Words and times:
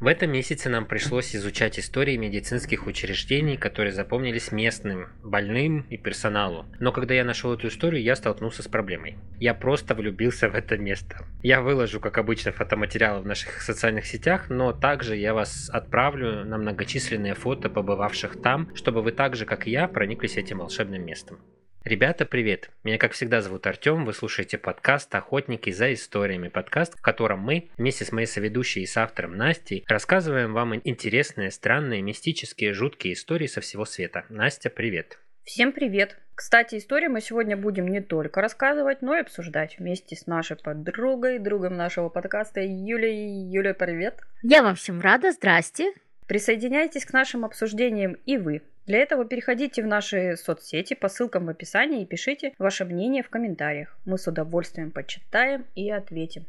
В 0.00 0.06
этом 0.06 0.32
месяце 0.32 0.70
нам 0.70 0.86
пришлось 0.86 1.36
изучать 1.36 1.78
истории 1.78 2.16
медицинских 2.16 2.86
учреждений, 2.86 3.58
которые 3.58 3.92
запомнились 3.92 4.50
местным, 4.50 5.08
больным 5.22 5.82
и 5.90 5.98
персоналу. 5.98 6.64
Но 6.78 6.90
когда 6.90 7.12
я 7.12 7.22
нашел 7.22 7.52
эту 7.52 7.68
историю, 7.68 8.02
я 8.02 8.16
столкнулся 8.16 8.62
с 8.62 8.66
проблемой. 8.66 9.18
Я 9.38 9.52
просто 9.52 9.94
влюбился 9.94 10.48
в 10.48 10.54
это 10.54 10.78
место. 10.78 11.26
Я 11.42 11.60
выложу, 11.60 12.00
как 12.00 12.16
обычно, 12.16 12.50
фотоматериалы 12.50 13.20
в 13.20 13.26
наших 13.26 13.60
социальных 13.60 14.06
сетях, 14.06 14.48
но 14.48 14.72
также 14.72 15.16
я 15.16 15.34
вас 15.34 15.68
отправлю 15.68 16.46
на 16.46 16.56
многочисленные 16.56 17.34
фото 17.34 17.68
побывавших 17.68 18.40
там, 18.40 18.74
чтобы 18.74 19.02
вы 19.02 19.12
так 19.12 19.36
же, 19.36 19.44
как 19.44 19.66
и 19.66 19.70
я, 19.70 19.86
прониклись 19.86 20.38
этим 20.38 20.60
волшебным 20.60 21.04
местом. 21.04 21.40
Ребята, 21.82 22.26
привет! 22.26 22.68
Меня, 22.84 22.98
как 22.98 23.12
всегда, 23.12 23.40
зовут 23.40 23.66
Артем, 23.66 24.04
вы 24.04 24.12
слушаете 24.12 24.58
подкаст 24.58 25.14
«Охотники 25.14 25.70
за 25.70 25.94
историями», 25.94 26.48
подкаст, 26.48 26.98
в 26.98 27.00
котором 27.00 27.40
мы, 27.40 27.70
вместе 27.78 28.04
с 28.04 28.12
моей 28.12 28.26
соведущей 28.26 28.82
и 28.82 28.86
с 28.86 28.98
автором 28.98 29.38
Настей, 29.38 29.86
рассказываем 29.88 30.52
вам 30.52 30.78
интересные, 30.84 31.50
странные, 31.50 32.02
мистические, 32.02 32.74
жуткие 32.74 33.14
истории 33.14 33.46
со 33.46 33.62
всего 33.62 33.86
света. 33.86 34.26
Настя, 34.28 34.68
привет! 34.68 35.18
Всем 35.42 35.72
привет! 35.72 36.18
Кстати, 36.34 36.76
истории 36.76 37.08
мы 37.08 37.22
сегодня 37.22 37.56
будем 37.56 37.88
не 37.88 38.02
только 38.02 38.42
рассказывать, 38.42 39.00
но 39.00 39.16
и 39.16 39.20
обсуждать 39.20 39.78
вместе 39.78 40.16
с 40.16 40.26
нашей 40.26 40.56
подругой, 40.56 41.38
другом 41.38 41.78
нашего 41.78 42.10
подкаста 42.10 42.60
Юлей. 42.60 43.50
Юля, 43.50 43.72
привет! 43.72 44.20
Я 44.42 44.62
вам 44.62 44.74
всем 44.74 45.00
рада, 45.00 45.32
здрасте! 45.32 45.94
Присоединяйтесь 46.26 47.06
к 47.06 47.14
нашим 47.14 47.46
обсуждениям 47.46 48.18
и 48.26 48.36
вы. 48.36 48.60
Для 48.90 48.98
этого 48.98 49.24
переходите 49.24 49.84
в 49.84 49.86
наши 49.86 50.36
соцсети 50.36 50.94
по 50.94 51.08
ссылкам 51.08 51.46
в 51.46 51.48
описании 51.48 52.02
и 52.02 52.04
пишите 52.04 52.54
ваше 52.58 52.84
мнение 52.84 53.22
в 53.22 53.30
комментариях. 53.30 53.96
Мы 54.04 54.18
с 54.18 54.26
удовольствием 54.26 54.90
почитаем 54.90 55.64
и 55.76 55.92
ответим. 55.92 56.44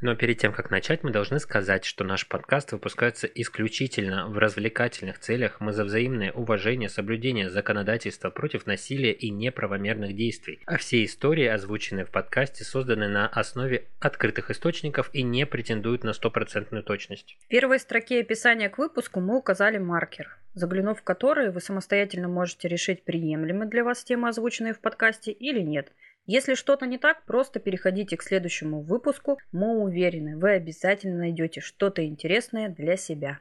Но 0.00 0.14
перед 0.14 0.38
тем, 0.38 0.52
как 0.52 0.70
начать, 0.70 1.02
мы 1.02 1.10
должны 1.10 1.38
сказать, 1.38 1.84
что 1.84 2.04
наш 2.04 2.28
подкаст 2.28 2.72
выпускается 2.72 3.26
исключительно 3.26 4.26
в 4.28 4.38
развлекательных 4.38 5.18
целях. 5.18 5.60
Мы 5.60 5.72
за 5.72 5.84
взаимное 5.84 6.32
уважение, 6.32 6.88
соблюдение 6.88 7.48
законодательства 7.48 8.30
против 8.30 8.66
насилия 8.66 9.12
и 9.12 9.30
неправомерных 9.30 10.14
действий. 10.14 10.60
А 10.66 10.76
все 10.76 11.04
истории, 11.04 11.46
озвученные 11.46 12.04
в 12.04 12.10
подкасте, 12.10 12.64
созданы 12.64 13.08
на 13.08 13.26
основе 13.26 13.86
открытых 13.98 14.50
источников 14.50 15.08
и 15.12 15.22
не 15.22 15.46
претендуют 15.46 16.04
на 16.04 16.12
стопроцентную 16.12 16.84
точность. 16.84 17.36
В 17.46 17.48
первой 17.48 17.78
строке 17.78 18.20
описания 18.20 18.68
к 18.68 18.78
выпуску 18.78 19.20
мы 19.20 19.38
указали 19.38 19.78
маркер 19.78 20.36
заглянув 20.56 21.00
в 21.00 21.02
которые 21.02 21.50
вы 21.50 21.60
самостоятельно 21.60 22.28
можете 22.28 22.66
решить, 22.66 23.04
приемлемы 23.04 23.66
для 23.66 23.84
вас 23.84 24.02
темы, 24.02 24.28
озвученные 24.28 24.72
в 24.72 24.80
подкасте 24.80 25.30
или 25.30 25.60
нет. 25.60 25.92
Если 26.26 26.54
что-то 26.54 26.86
не 26.86 26.98
так, 26.98 27.24
просто 27.24 27.60
переходите 27.60 28.16
к 28.16 28.22
следующему 28.22 28.82
выпуску. 28.82 29.38
Мы 29.52 29.78
уверены, 29.78 30.36
вы 30.36 30.50
обязательно 30.50 31.18
найдете 31.18 31.60
что-то 31.60 32.04
интересное 32.04 32.68
для 32.68 32.96
себя. 32.96 33.38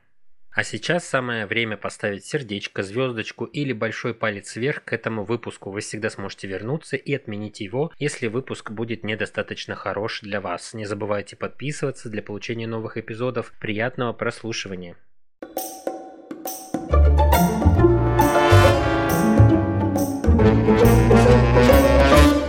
А 0.52 0.64
сейчас 0.64 1.04
самое 1.04 1.48
время 1.48 1.76
поставить 1.78 2.26
сердечко, 2.26 2.84
звездочку 2.84 3.44
или 3.44 3.74
большой 3.74 4.14
палец 4.14 4.56
вверх 4.56 4.84
к 4.86 4.94
этому 4.94 5.26
выпуску. 5.26 5.72
Вы 5.72 5.82
всегда 5.82 6.10
сможете 6.10 6.48
вернуться 6.48 6.96
и 6.96 7.14
отменить 7.14 7.60
его, 7.60 7.92
если 7.98 8.28
выпуск 8.28 8.72
будет 8.72 9.04
недостаточно 9.04 9.76
хорош 9.76 10.22
для 10.22 10.40
вас. 10.40 10.74
Не 10.74 10.86
забывайте 10.86 11.36
подписываться 11.36 12.08
для 12.10 12.22
получения 12.22 12.68
новых 12.68 12.98
эпизодов. 12.98 13.52
Приятного 13.60 14.14
прослушивания. 14.14 14.96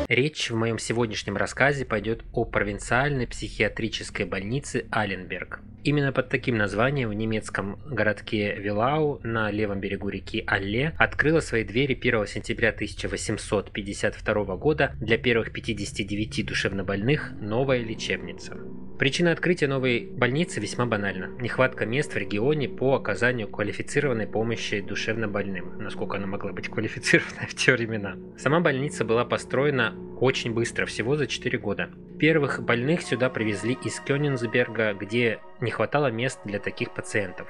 Речь 0.08 0.50
в 0.50 0.54
моем 0.54 0.78
сегодняшнем 0.78 1.36
рассказе 1.36 1.84
пойдет 1.84 2.22
о 2.32 2.44
провинциальной 2.44 3.26
психиатрической 3.26 4.24
больнице 4.24 4.86
Аленберг. 4.92 5.60
Именно 5.86 6.10
под 6.10 6.28
таким 6.28 6.56
названием 6.56 7.10
в 7.10 7.14
немецком 7.14 7.78
городке 7.86 8.56
Вилау 8.56 9.20
на 9.22 9.52
левом 9.52 9.78
берегу 9.78 10.08
реки 10.08 10.42
Алле 10.44 10.92
открыла 10.98 11.38
свои 11.38 11.62
двери 11.62 11.94
1 11.94 12.26
сентября 12.26 12.70
1852 12.70 14.56
года 14.56 14.96
для 15.00 15.16
первых 15.16 15.52
59 15.52 16.44
душевнобольных 16.44 17.34
новая 17.40 17.78
лечебница. 17.78 18.58
Причина 18.98 19.30
открытия 19.30 19.68
новой 19.68 20.10
больницы 20.10 20.58
весьма 20.58 20.86
банальна. 20.86 21.28
Нехватка 21.40 21.86
мест 21.86 22.14
в 22.14 22.16
регионе 22.16 22.68
по 22.68 22.96
оказанию 22.96 23.46
квалифицированной 23.46 24.26
помощи 24.26 24.80
душевнобольным, 24.80 25.78
насколько 25.78 26.16
она 26.16 26.26
могла 26.26 26.52
быть 26.52 26.68
квалифицированной 26.68 27.46
в 27.46 27.54
те 27.54 27.74
времена. 27.74 28.16
Сама 28.36 28.58
больница 28.58 29.04
была 29.04 29.24
построена 29.24 29.94
очень 30.20 30.52
быстро, 30.52 30.86
всего 30.86 31.16
за 31.16 31.26
4 31.26 31.58
года. 31.58 31.90
Первых 32.18 32.62
больных 32.62 33.02
сюда 33.02 33.28
привезли 33.28 33.74
из 33.84 34.00
Кёнигсберга, 34.00 34.94
где 34.94 35.40
не 35.60 35.70
хватало 35.70 36.10
мест 36.10 36.40
для 36.44 36.58
таких 36.58 36.94
пациентов. 36.94 37.48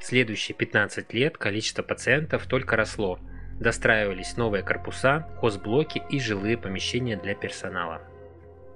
Следующие 0.00 0.54
15 0.54 1.12
лет 1.12 1.38
количество 1.38 1.82
пациентов 1.82 2.46
только 2.46 2.76
росло. 2.76 3.18
Достраивались 3.58 4.36
новые 4.36 4.62
корпуса, 4.62 5.28
хозблоки 5.40 6.02
и 6.10 6.20
жилые 6.20 6.56
помещения 6.56 7.16
для 7.16 7.34
персонала. 7.34 8.02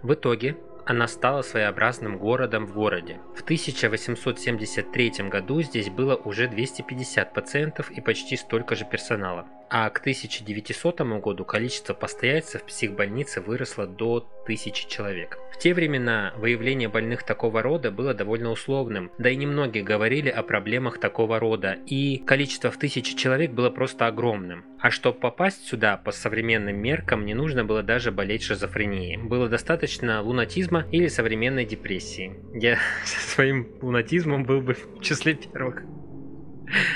В 0.03 0.15
итоге 0.15 0.57
она 0.85 1.07
стала 1.07 1.43
своеобразным 1.43 2.19
городом 2.19 2.67
в 2.67 2.75
городе. 2.75 3.21
В 3.37 3.43
1873 3.43 5.29
году 5.29 5.63
здесь 5.63 5.91
было 5.91 6.17
уже 6.17 6.49
250 6.49 7.33
пациентов 7.33 7.91
и 7.93 8.01
почти 8.01 8.37
столько 8.37 8.75
же 8.75 8.85
персонала 8.85 9.47
а 9.75 9.89
к 9.89 10.01
1900 10.01 11.01
году 11.23 11.47
количество 11.47 11.95
постояльцев 11.95 12.61
в 12.61 12.67
психбольнице 12.67 13.41
выросло 13.41 13.87
до 13.87 14.29
1000 14.43 14.87
человек. 14.87 15.39
В 15.51 15.59
те 15.59 15.73
времена 15.73 16.35
выявление 16.37 16.91
больных 16.91 17.23
такого 17.23 17.63
рода 17.63 17.91
было 17.91 18.13
довольно 18.13 18.51
условным, 18.51 19.11
да 19.17 19.31
и 19.31 19.37
немногие 19.37 19.83
говорили 19.83 20.29
о 20.29 20.43
проблемах 20.43 21.01
такого 21.01 21.39
рода, 21.39 21.79
и 21.87 22.19
количество 22.19 22.71
в 22.71 22.77
тысячи 22.77 23.17
человек 23.17 23.53
было 23.53 23.71
просто 23.71 24.07
огромным. 24.07 24.67
А 24.79 24.91
чтобы 24.91 25.19
попасть 25.19 25.67
сюда 25.67 25.97
по 25.97 26.13
современным 26.13 26.77
меркам, 26.77 27.25
не 27.25 27.33
нужно 27.33 27.65
было 27.65 27.83
даже 27.83 28.13
болеть 28.13 28.43
шизофренией. 28.43 29.17
Было 29.17 29.49
достаточно 29.49 30.21
лунатизма 30.21 30.85
или 30.93 31.09
современной 31.09 31.65
депрессии. 31.65 32.35
Я 32.53 32.77
со 33.07 33.21
своим 33.35 33.69
лунатизмом 33.81 34.45
был 34.45 34.61
бы 34.61 34.75
в 34.75 35.01
числе 35.01 35.33
первых. 35.33 35.83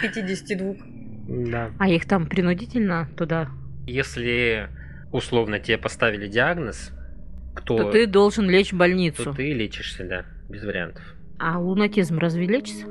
52. 0.02 0.95
Да. 1.28 1.70
А 1.78 1.88
их 1.88 2.06
там 2.06 2.26
принудительно 2.26 3.08
туда? 3.16 3.48
Если 3.86 4.68
условно 5.12 5.58
тебе 5.58 5.78
поставили 5.78 6.28
диагноз, 6.28 6.92
кто... 7.54 7.76
То 7.76 7.90
ты 7.90 8.06
должен 8.06 8.48
лечь 8.48 8.72
в 8.72 8.76
больницу. 8.76 9.24
То 9.24 9.32
ты 9.32 9.52
лечишься, 9.52 10.04
да, 10.04 10.24
без 10.48 10.64
вариантов. 10.64 11.02
А 11.38 11.58
лунатизм 11.58 12.18
разве 12.18 12.46
лечится? 12.46 12.86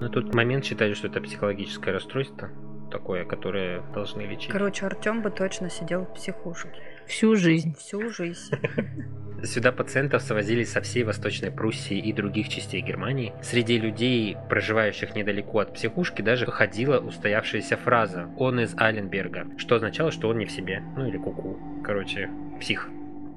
На 0.00 0.08
тот 0.08 0.34
момент 0.34 0.64
считали, 0.64 0.94
что 0.94 1.08
это 1.08 1.20
психологическое 1.20 1.92
расстройство 1.92 2.50
такое, 2.90 3.24
которое 3.24 3.82
должны 3.94 4.22
лечить. 4.22 4.50
Короче, 4.50 4.84
Артем 4.84 5.22
бы 5.22 5.30
точно 5.30 5.70
сидел 5.70 6.04
в 6.04 6.14
психушке. 6.14 6.82
Всю 7.06 7.36
жизнь. 7.36 7.74
Всю 7.76 8.10
жизнь. 8.10 8.50
Сюда 9.42 9.72
пациентов 9.72 10.22
свозили 10.22 10.64
со 10.64 10.80
всей 10.82 11.02
Восточной 11.02 11.50
Пруссии 11.50 11.98
и 11.98 12.12
других 12.12 12.48
частей 12.48 12.82
Германии. 12.82 13.32
Среди 13.42 13.78
людей, 13.78 14.36
проживающих 14.48 15.14
недалеко 15.14 15.60
от 15.60 15.74
психушки, 15.74 16.20
даже 16.20 16.46
ходила 16.46 16.98
устоявшаяся 16.98 17.76
фраза 17.76 18.28
«он 18.36 18.60
из 18.60 18.74
Аленберга», 18.76 19.46
что 19.56 19.76
означало, 19.76 20.10
что 20.12 20.28
он 20.28 20.38
не 20.38 20.44
в 20.44 20.50
себе, 20.50 20.82
ну 20.96 21.06
или 21.06 21.16
куку. 21.16 21.52
-ку. 21.52 21.82
Короче, 21.82 22.28
псих. 22.60 22.88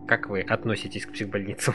Как 0.08 0.30
вы 0.30 0.41
относитесь 0.41 1.06
к 1.06 1.14
психбольницам? 1.14 1.74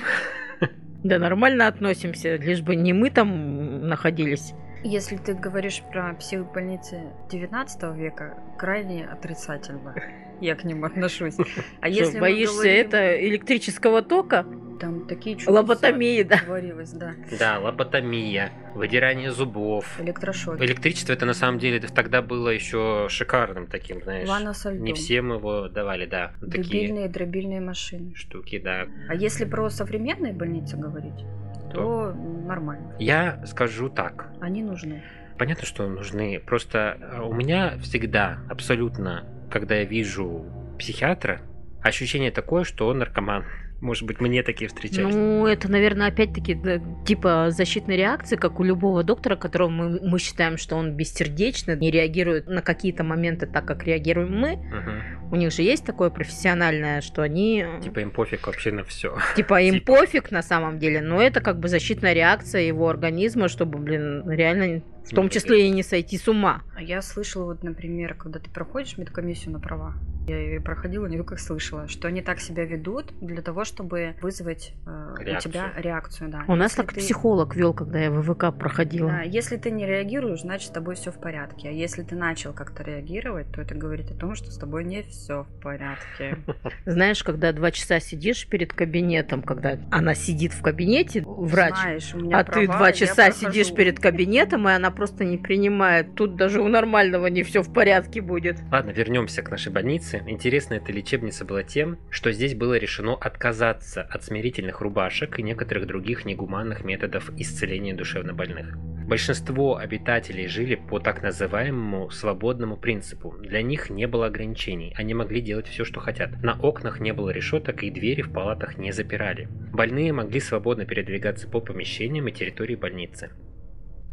Да 1.05 1.19
нормально 1.19 1.69
относимся, 1.69 2.37
лишь 2.37 2.60
бы 2.60 2.75
не 2.75 2.93
мы 2.93 3.10
там 3.10 3.89
находились. 3.89 4.53
Если 4.84 5.16
ты 5.16 5.34
говоришь 5.34 5.83
про 5.91 6.15
психбольницы 6.15 7.12
19 7.31 7.97
века, 7.97 8.39
крайне 8.56 9.06
отрицательно 9.06 9.94
я 10.41 10.55
к 10.55 10.65
ним 10.65 10.84
отношусь. 10.84 11.37
А 11.81 11.91
Что, 11.91 12.05
если 12.05 12.21
боишься 12.21 12.56
говорим... 12.56 12.87
это 12.87 13.28
электрического 13.28 14.03
тока? 14.03 14.47
Там 14.81 15.06
такие 15.09 15.34
чудеса 15.34 15.50
Лоботомия, 15.50 16.25
да. 16.25 16.39
Творилось, 16.39 16.93
да. 16.93 17.15
Да, 17.37 17.59
лоботомия, 17.59 18.53
выдирание 18.75 19.33
зубов. 19.33 20.00
Электрошок. 20.00 20.60
Электричество 20.60 21.13
это 21.13 21.27
на 21.27 21.34
самом 21.34 21.59
деле 21.59 21.81
тогда 21.81 22.22
было 22.22 22.48
еще 22.51 23.07
шикарным 23.09 23.66
таким, 23.66 24.03
знаешь. 24.03 24.28
Ванна 24.28 24.54
со 24.54 24.71
льдом. 24.71 24.84
Не 24.84 24.92
всем 24.92 25.33
его 25.33 25.69
давали, 25.69 26.07
да. 26.07 26.33
Дробильные, 26.41 27.09
дробильные 27.09 27.60
машины. 27.60 28.15
Штуки, 28.15 28.60
да. 28.60 28.86
А 29.09 29.15
если 29.15 29.45
про 29.45 29.69
современные 29.69 30.33
больницы 30.33 30.77
говорить, 30.77 31.24
то, 31.68 32.12
то 32.12 32.15
нормально. 32.15 32.94
Я 32.98 33.44
скажу 33.47 33.88
так. 33.88 34.28
Они 34.41 34.62
нужны. 34.62 35.03
Понятно, 35.38 35.66
что 35.66 35.88
нужны. 35.88 36.41
Просто 36.44 36.98
э, 37.00 37.20
у 37.20 37.32
меня 37.32 37.78
всегда 37.78 38.38
абсолютно 38.48 39.24
когда 39.50 39.76
я 39.76 39.84
вижу 39.84 40.44
психиатра, 40.78 41.41
ощущение 41.82 42.30
такое, 42.30 42.65
что 42.65 42.86
он 42.88 42.98
наркоман. 42.98 43.44
Может 43.80 44.04
быть, 44.04 44.21
мне 44.21 44.42
такие 44.42 44.69
встречались. 44.69 45.15
Ну, 45.15 45.47
это, 45.47 45.71
наверное, 45.71 46.09
опять-таки 46.09 46.54
да, 46.54 46.80
типа 47.04 47.47
защитной 47.51 47.97
реакции, 47.97 48.34
как 48.36 48.59
у 48.59 48.65
любого 48.65 49.04
доктора, 49.04 49.36
которого 49.36 49.69
мы, 49.69 50.01
мы 50.03 50.19
считаем, 50.19 50.57
что 50.57 50.75
он 50.77 50.92
бессердечный, 50.92 51.77
не 51.77 51.91
реагирует 51.91 52.48
на 52.48 52.60
какие-то 52.60 53.04
моменты 53.04 53.47
так, 53.47 53.65
как 53.66 53.84
реагируем 53.84 54.36
мы. 54.36 54.57
Мгм. 54.57 55.33
У 55.33 55.36
них 55.36 55.53
же 55.53 55.63
есть 55.63 55.84
такое 55.84 56.10
профессиональное, 56.10 57.01
что 57.03 57.22
они... 57.22 57.65
Типа 57.83 58.01
им 58.01 58.10
пофиг 58.10 58.47
вообще 58.47 58.72
на 58.72 58.83
все. 58.83 59.16
Типа 59.36 59.60
им 59.60 59.75
Типа. 59.75 59.95
пофиг 59.95 60.31
на 60.33 60.42
самом 60.42 60.78
деле, 60.78 61.01
но 61.01 61.22
это 61.22 61.41
как 61.41 61.60
бы 61.60 61.69
защитная 61.69 62.15
реакция 62.15 62.63
его 62.63 62.89
организма, 62.89 63.48
чтобы, 63.48 63.78
блин, 63.78 64.28
реально 64.28 64.83
в 65.10 65.15
том 65.15 65.28
числе 65.28 65.66
и 65.66 65.71
не 65.71 65.83
сойти 65.83 66.19
с 66.19 66.28
ума. 66.28 66.63
А 66.77 66.83
я 66.83 67.03
слышала, 67.03 67.45
вот, 67.45 67.63
например, 67.63 68.15
когда 68.15 68.39
ты 68.39 68.51
проходишь 68.51 68.99
медкомиссию 68.99 69.53
на 69.53 69.60
права, 69.60 69.95
я 70.28 70.39
ее 70.39 70.60
проходила, 70.60 71.07
не 71.07 71.16
только 71.16 71.37
слышала, 71.39 71.89
что 71.89 72.07
они 72.09 72.21
так 72.21 72.39
себя 72.41 72.65
ведут 72.65 73.13
для 73.21 73.41
того, 73.41 73.65
чтобы 73.65 74.15
вызвать 74.21 74.75
э, 74.87 75.15
у 75.37 75.41
тебя 75.41 75.72
реакцию, 75.77 76.28
да. 76.28 76.45
У 76.47 76.55
нас 76.55 76.72
Если 76.72 76.83
так 76.83 76.93
ты- 76.93 77.01
психолог 77.01 77.57
вел, 77.57 77.72
когда 77.72 77.99
я 77.99 78.10
ВВК 78.10 78.55
проходила. 78.57 79.10
Да, 79.10 79.22
если 79.22 79.57
ты 79.57 79.71
не 79.71 79.87
реагируешь, 79.87 80.41
значит 80.41 80.69
с 80.69 80.71
тобой 80.71 80.97
все 80.97 81.10
в 81.10 81.19
порядке. 81.19 81.71
А 81.71 81.72
если 81.72 82.03
ты 82.03 82.15
начал 82.15 82.53
как-то 82.53 82.83
реагировать, 82.83 83.51
то 83.53 83.63
это 83.63 83.75
говорит 83.75 84.10
о 84.10 84.15
том, 84.15 84.34
что 84.34 84.51
с 84.51 84.59
тобой 84.59 84.84
не 84.84 85.03
все 85.03 85.45
в 85.45 85.60
порядке. 85.60 86.37
Знаешь, 86.87 87.25
когда 87.25 87.53
два 87.53 87.71
часа 87.71 87.99
сидишь 87.99 88.47
перед 88.47 88.72
кабинетом, 88.72 89.43
когда 89.43 89.78
она 89.91 90.15
сидит 90.15 90.53
в 90.53 90.60
кабинете, 90.60 91.25
врач, 91.27 91.75
Знаешь, 91.75 92.15
у 92.15 92.19
меня 92.19 92.39
а 92.39 92.45
ты 92.45 92.66
права, 92.66 92.77
два 92.77 92.87
я 92.89 92.93
часа 92.93 93.31
сидишь 93.31 93.72
перед 93.72 93.99
кабинетом, 93.99 94.69
и 94.69 94.72
она 94.72 94.91
просто 94.98 95.24
не 95.24 95.39
принимает. 95.39 96.16
Тут 96.16 96.34
даже 96.34 96.60
у 96.60 96.66
нормального 96.66 97.28
не 97.28 97.45
все 97.45 97.62
в 97.62 97.72
порядке 97.72 98.21
будет. 98.21 98.56
Ладно, 98.72 98.91
вернемся 98.91 99.42
к 99.42 99.50
нашей 99.50 99.72
больнице. 99.72 100.24
Интересно, 100.27 100.74
эта 100.74 100.92
лечебница 100.92 101.45
была 101.45 101.62
тем, 101.62 101.98
что 102.10 102.33
здесь 102.33 102.56
было 102.56 102.77
решено 102.77 103.15
отказаться 103.15 104.03
от 104.03 104.24
смирительных 104.24 104.80
рубашек 104.80 105.39
и 105.39 105.42
некоторых 105.45 105.86
других 105.86 106.24
негуманных 106.24 106.84
методов 106.84 107.30
исцеления 107.36 107.95
душевнобольных. 107.95 108.77
Большинство 109.09 109.77
обитателей 109.77 110.48
жили 110.48 110.74
по 110.74 110.98
так 110.98 111.22
называемому 111.22 112.10
свободному 112.10 112.77
принципу. 112.77 113.36
Для 113.39 113.62
них 113.62 113.91
не 113.91 114.06
было 114.06 114.27
ограничений, 114.27 114.92
они 114.98 115.15
могли 115.15 115.41
делать 115.41 115.68
все, 115.68 115.84
что 115.84 116.00
хотят. 116.00 116.42
На 116.42 116.60
окнах 116.60 116.98
не 116.98 117.12
было 117.12 117.30
решеток 117.30 117.84
и 117.84 117.91
двери 117.91 118.22
в 118.22 118.33
палатах 118.33 118.77
не 118.77 118.91
запирали. 118.91 119.48
Больные 119.72 120.12
могли 120.12 120.41
свободно 120.41 120.84
передвигаться 120.84 121.48
по 121.48 121.60
помещениям 121.60 122.27
и 122.27 122.33
территории 122.33 122.74
больницы. 122.74 123.30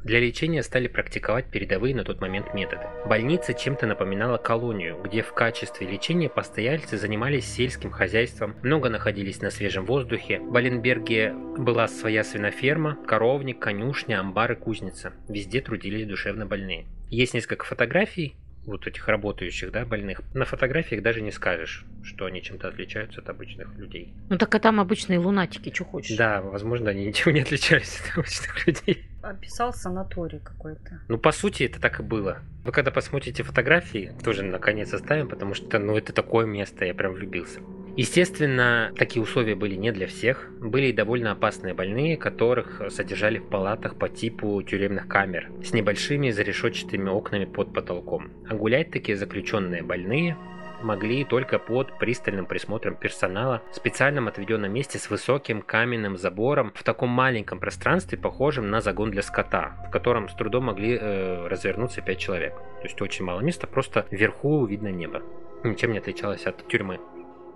Для 0.05 0.19
лечения 0.19 0.61
стали 0.61 0.87
практиковать 0.87 1.49
передовые 1.49 1.95
на 1.95 2.03
тот 2.03 2.21
момент 2.21 2.53
методы. 2.53 2.83
Больница 3.07 3.55
чем-то 3.55 3.87
напоминала 3.87 4.37
колонию, 4.37 5.01
где 5.03 5.23
в 5.23 5.33
качестве 5.33 5.87
лечения 5.87 6.29
постояльцы 6.29 6.99
занимались 6.99 7.51
сельским 7.51 7.89
хозяйством, 7.89 8.53
много 8.61 8.89
находились 8.89 9.41
на 9.41 9.49
свежем 9.49 9.87
воздухе. 9.87 10.41
В 10.41 10.51
Баленберге 10.51 11.33
была 11.33 11.87
своя 11.87 12.23
свиноферма, 12.23 12.99
коровник, 13.07 13.57
конюшня, 13.57 14.19
амбар 14.19 14.51
и 14.51 14.55
кузница. 14.55 15.13
Везде 15.27 15.59
трудились 15.59 16.05
душевно 16.05 16.45
больные. 16.45 16.85
Есть 17.09 17.33
несколько 17.33 17.65
фотографий 17.65 18.35
вот 18.65 18.87
этих 18.87 19.07
работающих, 19.07 19.71
да, 19.71 19.85
больных. 19.85 20.21
На 20.33 20.45
фотографиях 20.45 21.01
даже 21.01 21.21
не 21.21 21.31
скажешь, 21.31 21.85
что 22.03 22.25
они 22.25 22.41
чем-то 22.41 22.67
отличаются 22.67 23.21
от 23.21 23.29
обычных 23.29 23.75
людей. 23.75 24.13
Ну 24.29 24.37
так 24.37 24.53
а 24.55 24.59
там 24.59 24.79
обычные 24.79 25.19
лунатики, 25.19 25.73
что 25.73 25.85
хочешь. 25.85 26.17
Да, 26.17 26.41
возможно, 26.41 26.89
они 26.89 27.05
ничего 27.05 27.31
не 27.31 27.41
отличались 27.41 28.01
от 28.01 28.17
обычных 28.17 28.67
людей. 28.67 29.05
Описал 29.21 29.73
санаторий 29.73 30.39
какой-то. 30.39 31.01
Ну, 31.07 31.17
по 31.17 31.31
сути, 31.31 31.63
это 31.63 31.81
так 31.81 31.99
и 31.99 32.03
было. 32.03 32.39
Вы 32.63 32.71
когда 32.71 32.91
посмотрите 32.91 33.43
фотографии, 33.43 34.13
тоже 34.23 34.43
наконец 34.43 34.93
оставим, 34.93 35.27
потому 35.29 35.53
что, 35.53 35.79
ну, 35.79 35.97
это 35.97 36.13
такое 36.13 36.45
место, 36.45 36.85
я 36.85 36.93
прям 36.93 37.13
влюбился. 37.13 37.59
Естественно, 37.97 38.91
такие 38.97 39.23
условия 39.23 39.55
были 39.55 39.75
не 39.75 39.91
для 39.91 40.07
всех. 40.07 40.49
Были 40.59 40.87
и 40.87 40.93
довольно 40.93 41.31
опасные 41.31 41.73
больные, 41.73 42.17
которых 42.17 42.81
содержали 42.89 43.37
в 43.37 43.47
палатах 43.47 43.95
по 43.97 44.09
типу 44.09 44.61
тюремных 44.63 45.07
камер 45.07 45.49
с 45.63 45.71
небольшими 45.71 46.29
зарешетчатыми 46.31 47.09
окнами 47.09 47.45
под 47.45 47.73
потолком. 47.73 48.31
А 48.49 48.55
гулять 48.55 48.91
такие 48.91 49.17
заключенные 49.17 49.81
больные 49.81 50.35
могли 50.81 51.23
только 51.23 51.57
под 51.57 51.97
пристальным 51.97 52.45
присмотром 52.45 52.95
персонала 52.95 53.63
в 53.71 53.75
специальном 53.75 54.27
отведенном 54.27 54.73
месте 54.73 54.99
с 54.99 55.09
высоким 55.09 55.61
каменным 55.61 56.17
забором 56.17 56.73
в 56.75 56.83
таком 56.83 57.09
маленьком 57.09 57.59
пространстве, 57.59 58.17
похожем 58.17 58.69
на 58.69 58.81
загон 58.81 59.09
для 59.09 59.21
скота, 59.21 59.73
в 59.87 59.91
котором 59.91 60.27
с 60.27 60.33
трудом 60.33 60.65
могли 60.65 60.97
э, 60.99 61.47
развернуться 61.47 62.01
5 62.01 62.17
человек. 62.17 62.55
То 62.55 62.83
есть 62.83 63.01
очень 63.01 63.23
мало 63.23 63.39
места, 63.39 63.67
просто 63.67 64.05
вверху 64.11 64.65
видно 64.65 64.89
небо. 64.89 65.23
Ничем 65.63 65.93
не 65.93 65.99
отличалось 65.99 66.45
от 66.45 66.67
тюрьмы. 66.67 66.99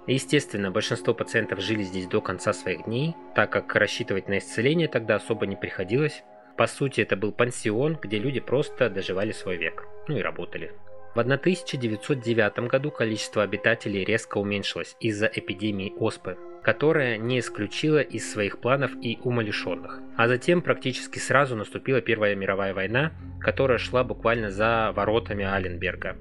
Естественно, 0.10 0.72
большинство 0.72 1.14
пациентов 1.14 1.60
жили 1.60 1.84
здесь 1.84 2.08
до 2.08 2.20
конца 2.20 2.52
своих 2.52 2.86
дней, 2.86 3.16
так 3.36 3.52
как 3.52 3.76
рассчитывать 3.76 4.28
на 4.28 4.40
исцеление 4.40 4.88
тогда 4.88 5.16
особо 5.16 5.46
не 5.46 5.56
приходилось. 5.56 6.24
По 6.58 6.66
сути, 6.66 7.02
это 7.02 7.16
был 7.16 7.32
пансион, 7.32 7.96
где 8.02 8.18
люди 8.18 8.40
просто 8.40 8.90
доживали 8.90 9.32
свой 9.34 9.58
век, 9.58 9.86
ну 10.08 10.18
и 10.18 10.22
работали. 10.24 10.74
В 11.14 11.20
1909 11.20 12.68
году 12.68 12.90
количество 12.90 13.44
обитателей 13.44 14.04
резко 14.04 14.40
уменьшилось 14.40 14.96
из-за 15.00 15.28
эпидемии 15.28 15.94
оспы, 16.00 16.40
которая 16.64 17.18
не 17.18 17.38
исключила 17.38 18.02
из 18.02 18.32
своих 18.32 18.62
планов 18.62 18.92
и 19.00 19.20
умалишенных. 19.24 20.00
А 20.18 20.28
затем 20.28 20.64
практически 20.64 21.20
сразу 21.20 21.56
наступила 21.56 22.02
Первая 22.02 22.34
мировая 22.34 22.74
война, 22.74 23.12
которая 23.40 23.78
шла 23.78 24.04
буквально 24.04 24.50
за 24.50 24.92
воротами 24.96 25.46
Аленберга. 25.46 26.18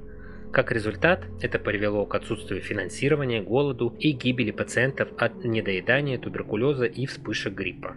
Как 0.53 0.73
результат, 0.73 1.25
это 1.41 1.59
привело 1.59 2.07
к 2.07 2.15
отсутствию 2.15 2.63
финансирования, 2.63 3.43
голоду 3.43 3.95
и 3.99 4.13
гибели 4.13 4.51
пациентов 4.51 5.09
от 5.19 5.45
недоедания, 5.45 6.19
туберкулеза 6.19 6.87
и 6.87 7.07
вспышек 7.07 7.53
гриппа. 7.55 7.97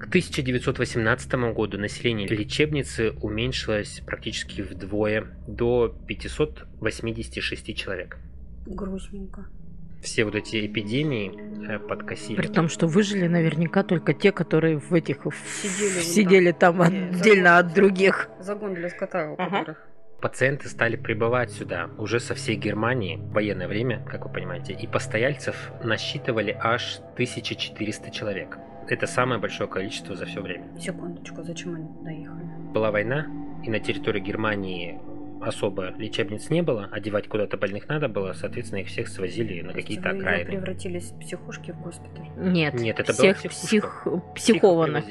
К 0.00 0.08
1918 0.08 1.32
году 1.54 1.78
население 1.78 2.26
лечебницы 2.26 3.12
уменьшилось 3.22 4.02
практически 4.04 4.60
вдвое, 4.62 5.26
до 5.46 5.94
586 6.08 7.76
человек. 7.76 8.18
Грустненько. 8.66 9.46
Все 10.02 10.24
вот 10.24 10.34
эти 10.34 10.66
эпидемии 10.66 11.30
э, 11.68 11.78
При 11.78 11.86
подкосили. 11.86 12.46
том, 12.48 12.68
что 12.68 12.88
выжили 12.88 13.28
наверняка 13.28 13.84
только 13.84 14.12
те, 14.14 14.32
которые 14.32 14.78
в 14.78 14.92
этих 14.92 15.18
Сидели 15.62 16.00
сидели 16.02 16.50
там 16.50 16.78
там, 16.78 16.82
отдельно 16.82 17.50
загон. 17.50 17.66
от 17.68 17.74
других. 17.74 18.28
Загон 18.40 18.74
для 18.74 18.88
скота, 18.90 19.30
у 19.30 19.34
Ага. 19.38 19.58
которых. 19.60 19.88
Пациенты 20.22 20.68
стали 20.68 20.94
прибывать 20.94 21.50
сюда 21.50 21.90
уже 21.98 22.20
со 22.20 22.36
всей 22.36 22.54
Германии 22.54 23.16
в 23.16 23.32
военное 23.32 23.66
время, 23.66 24.06
как 24.08 24.24
вы 24.24 24.32
понимаете, 24.32 24.72
и 24.72 24.86
постояльцев 24.86 25.72
насчитывали 25.82 26.56
аж 26.60 27.00
1400 27.14 28.12
человек. 28.12 28.56
Это 28.86 29.08
самое 29.08 29.40
большое 29.40 29.68
количество 29.68 30.14
за 30.14 30.26
все 30.26 30.40
время. 30.40 30.64
Секундочку, 30.78 31.42
зачем 31.42 31.74
они 31.74 31.88
доехали? 32.04 32.44
Была 32.72 32.92
война, 32.92 33.26
и 33.64 33.70
на 33.70 33.80
территории 33.80 34.20
Германии 34.20 35.00
особо 35.40 35.92
лечебниц 35.98 36.50
не 36.50 36.62
было, 36.62 36.88
одевать 36.92 37.26
куда-то 37.26 37.56
больных 37.56 37.88
надо 37.88 38.08
было, 38.08 38.32
соответственно, 38.32 38.78
их 38.78 38.86
всех 38.86 39.08
свозили 39.08 39.60
на 39.62 39.72
какие-то 39.72 40.10
окраины. 40.10 40.50
превратились 40.52 41.10
в 41.10 41.18
психушки 41.18 41.72
в 41.72 41.80
госпиталь. 41.80 42.28
Нет, 42.36 42.74
Нет, 42.74 43.00
это 43.00 43.12
всех 43.12 43.38
псих... 43.38 43.50
Психов 43.50 44.34
психованных. 44.34 45.04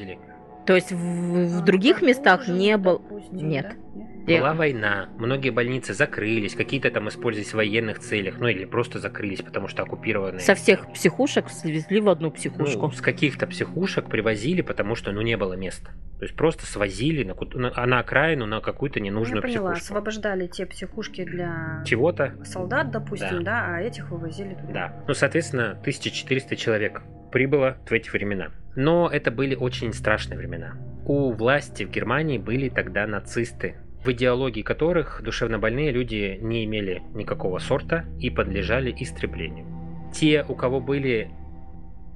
То 0.66 0.76
есть 0.76 0.92
в, 0.92 0.96
в 0.96 1.58
А, 1.60 1.66
других 1.66 1.96
как 1.96 2.04
местах 2.04 2.48
не 2.48 2.78
было. 2.78 3.02
Нет. 3.32 3.76
да? 3.91 3.91
Была 4.26 4.54
война, 4.54 5.10
многие 5.18 5.50
больницы 5.50 5.94
закрылись, 5.94 6.56
какие-то 6.56 6.92
там 6.92 7.10
использовались 7.10 7.52
в 7.52 7.56
военных 7.56 8.00
целях, 8.00 8.38
ну 8.40 8.48
или 8.48 8.66
просто 8.66 9.00
закрылись, 9.00 9.42
потому 9.42 9.68
что 9.68 9.84
оккупированные. 9.84 10.40
Со 10.40 10.56
всех 10.56 10.92
психушек 10.94 11.50
свезли 11.50 12.00
в 12.00 12.10
одну 12.10 12.32
психушку. 12.32 12.88
Ну, 12.88 12.92
с 12.92 13.02
каких-то 13.02 13.48
психушек 13.48 14.10
привозили, 14.10 14.62
потому 14.62 14.96
что 14.96 15.12
ну 15.12 15.22
не 15.22 15.38
было 15.38 15.54
места. 15.54 15.92
То 16.20 16.26
есть 16.26 16.36
просто 16.36 16.68
свозили 16.68 17.24
на, 17.24 17.34
на, 17.60 17.72
а 17.76 17.88
на 17.88 18.00
окраину 18.00 18.46
на 18.46 18.62
какую-то 18.62 19.00
Ну, 19.00 19.06
ненужную 19.06 19.38
я 19.38 19.42
поняла, 19.42 19.72
психушку. 19.72 19.94
освобождали 19.94 20.48
те 20.48 20.68
психушки 20.68 21.24
для 21.24 21.84
Чего-то, 21.86 22.36
солдат, 22.46 22.92
допустим, 22.92 23.44
да, 23.44 23.66
а 23.76 23.82
этих 23.82 24.12
вывозили 24.12 24.54
туда. 24.54 24.72
да. 24.74 25.04
Ну, 25.08 25.14
соответственно, 25.16 25.72
1400 25.72 26.56
человек 26.56 27.02
прибыло 27.32 27.78
в 27.88 27.92
эти 27.92 28.10
времена. 28.12 28.50
Но 28.76 29.10
это 29.12 29.32
были 29.32 29.56
очень 29.56 29.94
страшные 29.94 30.38
времена. 30.38 30.76
У 31.06 31.32
власти 31.32 31.84
в 31.84 31.90
Германии 31.90 32.38
были 32.38 32.70
тогда 32.70 33.08
нацисты, 33.08 33.78
в 34.04 34.12
идеологии 34.12 34.62
которых 34.62 35.22
душевнобольные 35.24 35.92
люди 35.92 36.38
не 36.42 36.66
имели 36.66 37.02
никакого 37.14 37.60
сорта 37.60 38.06
и 38.20 38.30
подлежали 38.30 38.94
истреблению. 38.98 39.66
Те, 40.14 40.44
у 40.48 40.56
кого 40.56 40.80
были 40.82 41.32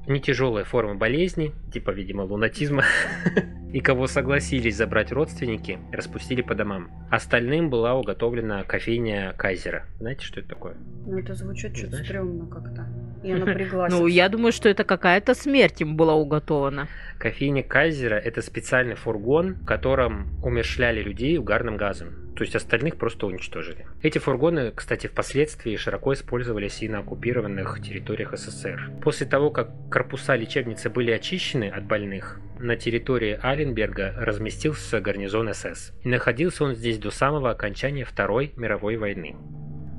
не 0.08 0.20
тяжелые 0.20 0.66
формы 0.66 0.96
болезни, 0.96 1.54
типа, 1.72 1.92
видимо, 1.92 2.24
лунатизма, 2.24 2.84
и 3.76 3.82
кого 3.82 4.08
согласились 4.08 4.78
забрать 4.78 5.12
родственники, 5.12 5.80
распустили 5.92 6.42
по 6.42 6.56
домам. 6.56 6.90
Остальным 7.12 7.70
была 7.70 7.94
уготовлена 7.94 8.64
кофейня 8.64 9.34
Кайзера. 9.38 9.86
Знаете, 10.00 10.24
что 10.24 10.40
это 10.40 10.48
такое? 10.48 10.78
Ну, 11.06 11.20
это 11.20 11.36
звучит 11.36 11.72
Не 11.72 11.80
что-то 11.80 11.98
стрёмно 11.98 12.48
как-то. 12.48 12.88
Я 13.22 13.36
напряглась. 13.46 13.92
Ну, 13.92 14.08
я 14.08 14.30
думаю, 14.30 14.54
что 14.54 14.70
это 14.70 14.86
какая-то 14.86 15.34
смерть 15.34 15.82
им 15.82 15.98
была 15.98 16.16
уготована. 16.16 16.88
Кофейня 17.20 17.64
Кайзера– 17.64 18.16
это 18.26 18.42
специальный 18.42 18.96
фургон, 18.96 19.56
в 19.56 19.66
котором 19.66 20.30
умершляли 20.42 21.02
людей 21.02 21.38
угарным 21.38 21.76
газом. 21.76 22.26
То 22.36 22.44
есть 22.44 22.56
остальных 22.56 22.98
просто 22.98 23.28
уничтожили. 23.28 23.88
Эти 24.02 24.20
фургоны, 24.20 24.72
кстати, 24.76 25.08
впоследствии 25.08 25.76
широко 25.78 26.14
использовались 26.14 26.82
и 26.82 26.90
на 26.90 27.00
оккупированных 27.00 27.82
территориях 27.82 28.38
СССР. 28.38 28.92
После 29.02 29.26
того, 29.26 29.52
как 29.52 29.70
корпуса 29.90 30.36
лечебницы 30.36 30.90
были 30.90 31.12
очищены 31.12 31.70
от 31.70 31.86
больных, 31.86 32.40
на 32.60 32.76
территории 32.76 33.40
Аленберга 33.66 34.14
разместился 34.16 35.02
гарнизон 35.02 35.52
СС. 35.54 35.92
И 36.04 36.08
находился 36.08 36.64
он 36.64 36.76
здесь 36.76 37.00
до 37.00 37.10
самого 37.10 37.50
окончания 37.50 38.06
Второй 38.06 38.54
мировой 38.56 38.96
войны. 38.98 39.36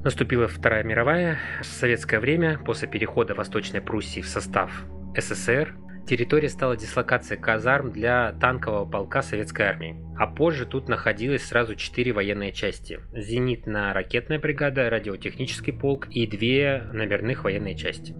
Наступила 0.04 0.46
Вторая 0.46 0.84
мировая. 0.84 1.38
В 1.60 1.66
советское 1.66 2.20
время, 2.20 2.60
после 2.64 2.86
перехода 2.86 3.34
Восточной 3.34 3.80
Пруссии 3.80 4.20
в 4.20 4.28
состав 4.28 4.70
СССР, 5.16 5.74
территория 6.06 6.48
стала 6.48 6.76
дислокацией 6.76 7.40
казарм 7.40 7.90
для 7.90 8.32
танкового 8.40 8.88
полка 8.88 9.22
советской 9.22 9.62
армии. 9.62 9.96
А 10.16 10.28
позже 10.28 10.64
тут 10.64 10.88
находилось 10.88 11.44
сразу 11.44 11.74
четыре 11.74 12.12
военные 12.12 12.52
части. 12.52 13.00
Зенитно-ракетная 13.12 14.38
бригада, 14.38 14.88
радиотехнический 14.88 15.72
полк 15.72 16.06
и 16.08 16.28
две 16.28 16.84
номерных 16.92 17.42
военные 17.42 17.74
части. 17.74 18.14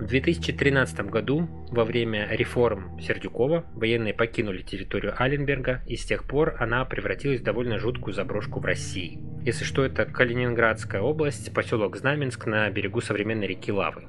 В 0.00 0.06
2013 0.06 1.10
году, 1.10 1.46
во 1.70 1.84
время 1.84 2.26
реформ 2.30 2.98
Сердюкова, 3.02 3.66
военные 3.74 4.14
покинули 4.14 4.62
территорию 4.62 5.12
Аленберга, 5.14 5.82
и 5.86 5.96
с 5.96 6.06
тех 6.06 6.24
пор 6.24 6.56
она 6.58 6.86
превратилась 6.86 7.40
в 7.40 7.44
довольно 7.44 7.78
жуткую 7.78 8.14
заброшку 8.14 8.60
в 8.60 8.64
России. 8.64 9.20
Если 9.44 9.64
что, 9.64 9.84
это 9.84 10.06
Калининградская 10.06 11.02
область, 11.02 11.52
поселок 11.52 11.98
Знаменск 11.98 12.46
на 12.46 12.70
берегу 12.70 13.02
современной 13.02 13.46
реки 13.46 13.70
Лавы. 13.70 14.04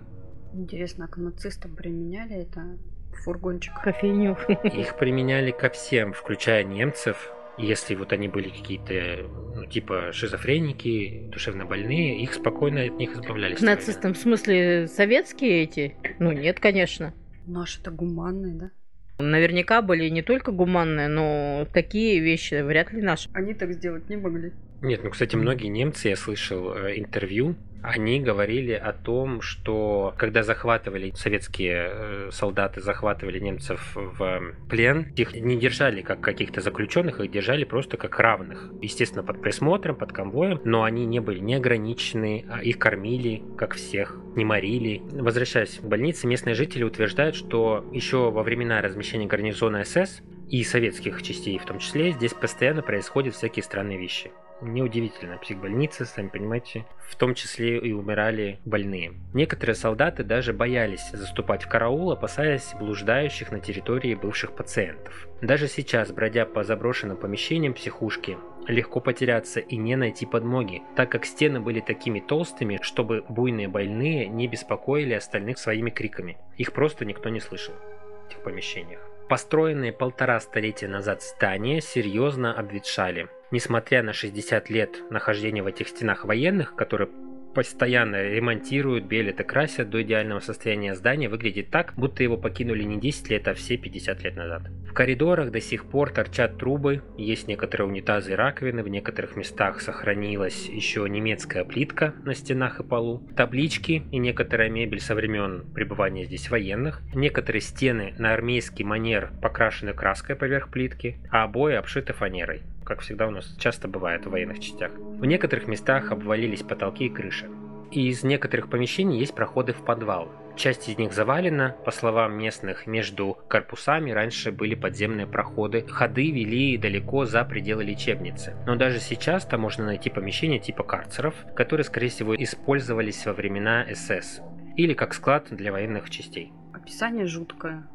Интересно, 0.54 1.06
а 1.06 1.08
к 1.10 1.18
нацистам 1.18 1.76
применяли 1.76 2.38
это 2.38 2.78
фургончик? 3.26 3.74
Кофейню. 3.84 4.38
Их 4.64 4.98
применяли 4.98 5.52
ко 5.52 5.70
всем, 5.70 6.14
включая 6.14 6.64
немцев, 6.64 7.34
если 7.58 7.96
вот 7.96 8.14
они 8.14 8.28
были 8.28 8.50
какие-то, 8.50 9.30
ну, 9.56 9.66
типа 9.66 10.12
шизофреники, 10.12 11.30
душевно 11.32 11.66
больные, 11.66 12.22
их 12.22 12.34
спокойно 12.34 12.84
от 12.84 12.98
них 12.98 13.14
избавлялись. 13.14 13.62
Нацистам, 13.62 14.14
в 14.14 14.18
смысле, 14.18 14.88
советские 14.88 15.64
эти? 15.64 15.96
Ну, 16.20 16.32
нет, 16.32 16.60
конечно. 16.60 17.14
Наши-то 17.46 17.92
гуманные, 17.92 18.56
да? 18.56 18.72
Наверняка 19.20 19.82
были 19.82 20.10
не 20.10 20.22
только 20.22 20.52
гуманные, 20.52 21.08
но 21.08 21.68
такие 21.74 22.20
вещи 22.20 22.62
вряд 22.62 22.92
ли 22.92 23.02
наши. 23.02 23.30
Они 23.34 23.54
так 23.54 23.74
сделать 23.74 24.10
не 24.10 24.18
могли. 24.18 24.52
Нет, 24.82 25.04
ну, 25.04 25.12
кстати, 25.12 25.36
многие 25.36 25.68
немцы, 25.68 26.10
я 26.10 26.16
слышал 26.16 26.74
э, 26.74 26.98
интервью, 26.98 27.56
они 27.84 28.20
говорили 28.20 28.74
о 28.74 28.94
том, 28.94 29.42
что 29.42 30.14
когда 30.18 30.44
захватывали 30.44 31.12
советские 31.16 31.90
э, 31.92 32.30
солдаты, 32.32 32.82
захватывали 32.82 33.40
немцев 33.40 33.92
в 33.96 34.54
плен, 34.70 35.12
их 35.16 35.34
не 35.34 35.58
держали 35.58 36.02
как 36.02 36.22
каких-то 36.22 36.62
заключенных, 36.62 37.20
их 37.20 37.32
держали 37.32 37.64
просто 37.64 37.98
как 37.98 38.20
равных. 38.20 38.72
Естественно, 38.82 39.24
под 39.24 39.42
присмотром, 39.42 39.96
под 39.96 40.12
конвоем, 40.14 40.62
но 40.64 40.84
они 40.84 41.06
не 41.06 41.20
были 41.20 41.40
не 41.40 41.56
ограничены, 41.56 42.46
а 42.50 42.62
их 42.62 42.78
кормили, 42.78 43.44
как 43.58 43.76
всех, 43.76 44.18
не 44.36 44.46
морили. 44.46 45.02
Возвращаясь 45.12 45.80
в 45.80 45.88
больницы, 45.88 46.28
местные 46.28 46.56
жители 46.56 46.84
утверждают, 46.84 47.36
что 47.36 47.86
еще 47.92 48.32
во 48.32 48.44
времена 48.44 48.82
размещения 48.82 49.26
гарнизона 49.28 49.84
СС 49.84 50.22
и 50.50 50.64
советских 50.64 51.24
частей 51.24 51.58
в 51.58 51.66
том 51.66 51.80
числе, 51.80 52.12
здесь 52.12 52.34
постоянно 52.34 52.82
происходят 52.82 53.34
всякие 53.34 53.64
странные 53.64 53.98
вещи. 53.98 54.32
Неудивительно, 54.62 55.38
психбольницы, 55.38 56.06
сами 56.06 56.28
понимаете, 56.28 56.86
в 57.10 57.16
том 57.16 57.34
числе 57.34 57.80
и 57.80 57.92
умирали 57.94 58.60
больные. 58.64 59.14
Некоторые 59.34 59.76
солдаты 59.76 60.24
даже 60.24 60.54
боялись 60.54 61.10
заступать 61.12 61.64
в 61.64 61.68
караул, 61.68 62.12
опасаясь 62.12 62.74
блуждающих 62.80 63.52
на 63.52 63.60
территории 63.60 64.14
бывших 64.14 64.56
пациентов. 64.56 65.28
Даже 65.42 65.68
сейчас, 65.68 66.12
бродя 66.12 66.46
по 66.46 66.64
заброшенным 66.64 67.18
помещениям 67.18 67.74
психушки, 67.74 68.38
легко 68.68 69.00
потеряться 69.00 69.60
и 69.60 69.78
не 69.78 69.96
найти 69.96 70.28
подмоги, 70.28 70.84
так 70.96 71.12
как 71.12 71.26
стены 71.26 71.60
были 71.60 71.80
такими 71.80 72.20
толстыми, 72.20 72.80
чтобы 72.84 73.26
буйные 73.28 73.68
больные 73.68 74.28
не 74.28 74.48
беспокоили 74.48 75.14
остальных 75.14 75.58
своими 75.58 75.90
криками. 75.90 76.38
Их 76.58 76.72
просто 76.72 77.04
никто 77.06 77.30
не 77.30 77.40
слышал 77.40 77.74
в 77.74 78.28
этих 78.30 78.44
помещениях. 78.44 79.11
Построенные 79.32 79.94
полтора 79.94 80.42
столетия 80.42 80.90
назад 80.90 81.24
здания 81.24 81.80
серьезно 81.80 82.54
обветшали– 82.54 83.30
несмотря 83.52 84.04
на 84.04 84.12
60 84.12 84.70
лет 84.70 85.10
нахождения 85.10 85.64
в 85.64 85.68
этих 85.68 85.88
стенах 85.88 86.26
военных, 86.26 86.76
которые 86.76 87.10
постоянно 87.54 88.22
ремонтируют, 88.22 89.06
белят 89.06 89.40
и 89.40 89.44
красят 89.44 89.90
до 89.90 90.02
идеального 90.02 90.40
состояния 90.40 90.96
здания, 90.96 91.30
выглядит 91.30 91.70
так, 91.70 91.94
будто 91.96 92.24
его 92.24 92.38
покинули 92.38 92.84
не 92.84 93.00
10 93.00 93.30
лет, 93.30 93.48
а 93.48 93.54
все 93.54 93.78
50 93.78 94.24
лет 94.24 94.36
назад. 94.36 94.64
В 94.90 94.94
коридорах 94.94 95.52
до 95.52 95.62
сих 95.62 95.86
пор 95.86 96.12
торчат 96.12 96.58
трубы, 96.58 97.02
есть 97.18 97.48
некоторые 97.48 97.88
унитазы 97.88 98.34
и 98.34 98.36
раковины, 98.36 98.84
в 98.84 98.88
некоторых 98.88 99.36
местах 99.36 99.82
сохранилась 99.82 100.68
еще 100.68 101.08
немецкая 101.08 101.64
плитка 101.64 102.14
на 102.24 102.34
стенах 102.34 102.80
и 102.80 102.84
полу, 102.84 103.28
таблички 103.36 104.04
и 104.12 104.18
некоторая 104.18 104.70
мебель 104.70 105.00
со 105.00 105.16
времен 105.16 105.66
пребывания 105.74 106.26
здесь 106.26 106.50
военных, 106.50 107.02
некоторые 107.14 107.62
стены 107.62 108.14
на 108.18 108.34
армейский 108.34 108.84
манер 108.84 109.32
покрашены 109.42 109.94
краской 109.94 110.36
поверх 110.36 110.70
плитки, 110.70 111.18
а 111.32 111.44
обои 111.44 111.76
обшиты 111.76 112.14
фанерой 112.14 112.62
как 112.92 113.00
всегда 113.00 113.28
у 113.28 113.32
нас 113.32 113.56
часто 113.58 113.88
бывает 113.88 114.26
в 114.26 114.32
военных 114.32 114.60
частях. 114.60 114.92
В 114.98 115.24
некоторых 115.24 115.66
местах 115.66 116.12
обвалились 116.12 116.62
потолки 116.62 117.06
и 117.06 117.10
крыши. 117.10 117.50
И 117.90 118.10
из 118.10 118.24
некоторых 118.24 118.70
помещений 118.70 119.18
есть 119.18 119.34
проходы 119.34 119.72
в 119.72 119.86
подвал. 119.86 120.30
Часть 120.58 120.90
из 120.90 120.98
них 120.98 121.14
завалена, 121.14 121.78
по 121.86 121.92
словам 121.92 122.38
местных, 122.38 122.88
между 122.88 123.38
корпусами 123.48 124.12
раньше 124.12 124.52
были 124.52 124.76
подземные 124.76 125.26
проходы. 125.26 125.86
Ходы 125.88 126.32
вели 126.32 126.78
далеко 126.78 127.26
за 127.26 127.46
пределы 127.46 127.86
лечебницы. 127.86 128.58
Но 128.68 128.76
даже 128.76 129.00
сейчас 129.00 129.46
там 129.46 129.62
можно 129.62 129.86
найти 129.86 130.10
помещения 130.10 130.60
типа 130.60 130.84
карцеров, 130.84 131.34
которые, 131.56 131.86
скорее 131.86 132.10
всего, 132.10 132.36
использовались 132.36 133.26
во 133.26 133.32
времена 133.32 133.86
СС. 133.94 134.42
Или 134.76 134.94
как 134.94 135.14
склад 135.14 135.48
для 135.50 135.72
военных 135.72 136.10
частей. 136.10 136.52
Описание 136.74 137.26
жуткое. 137.26 137.88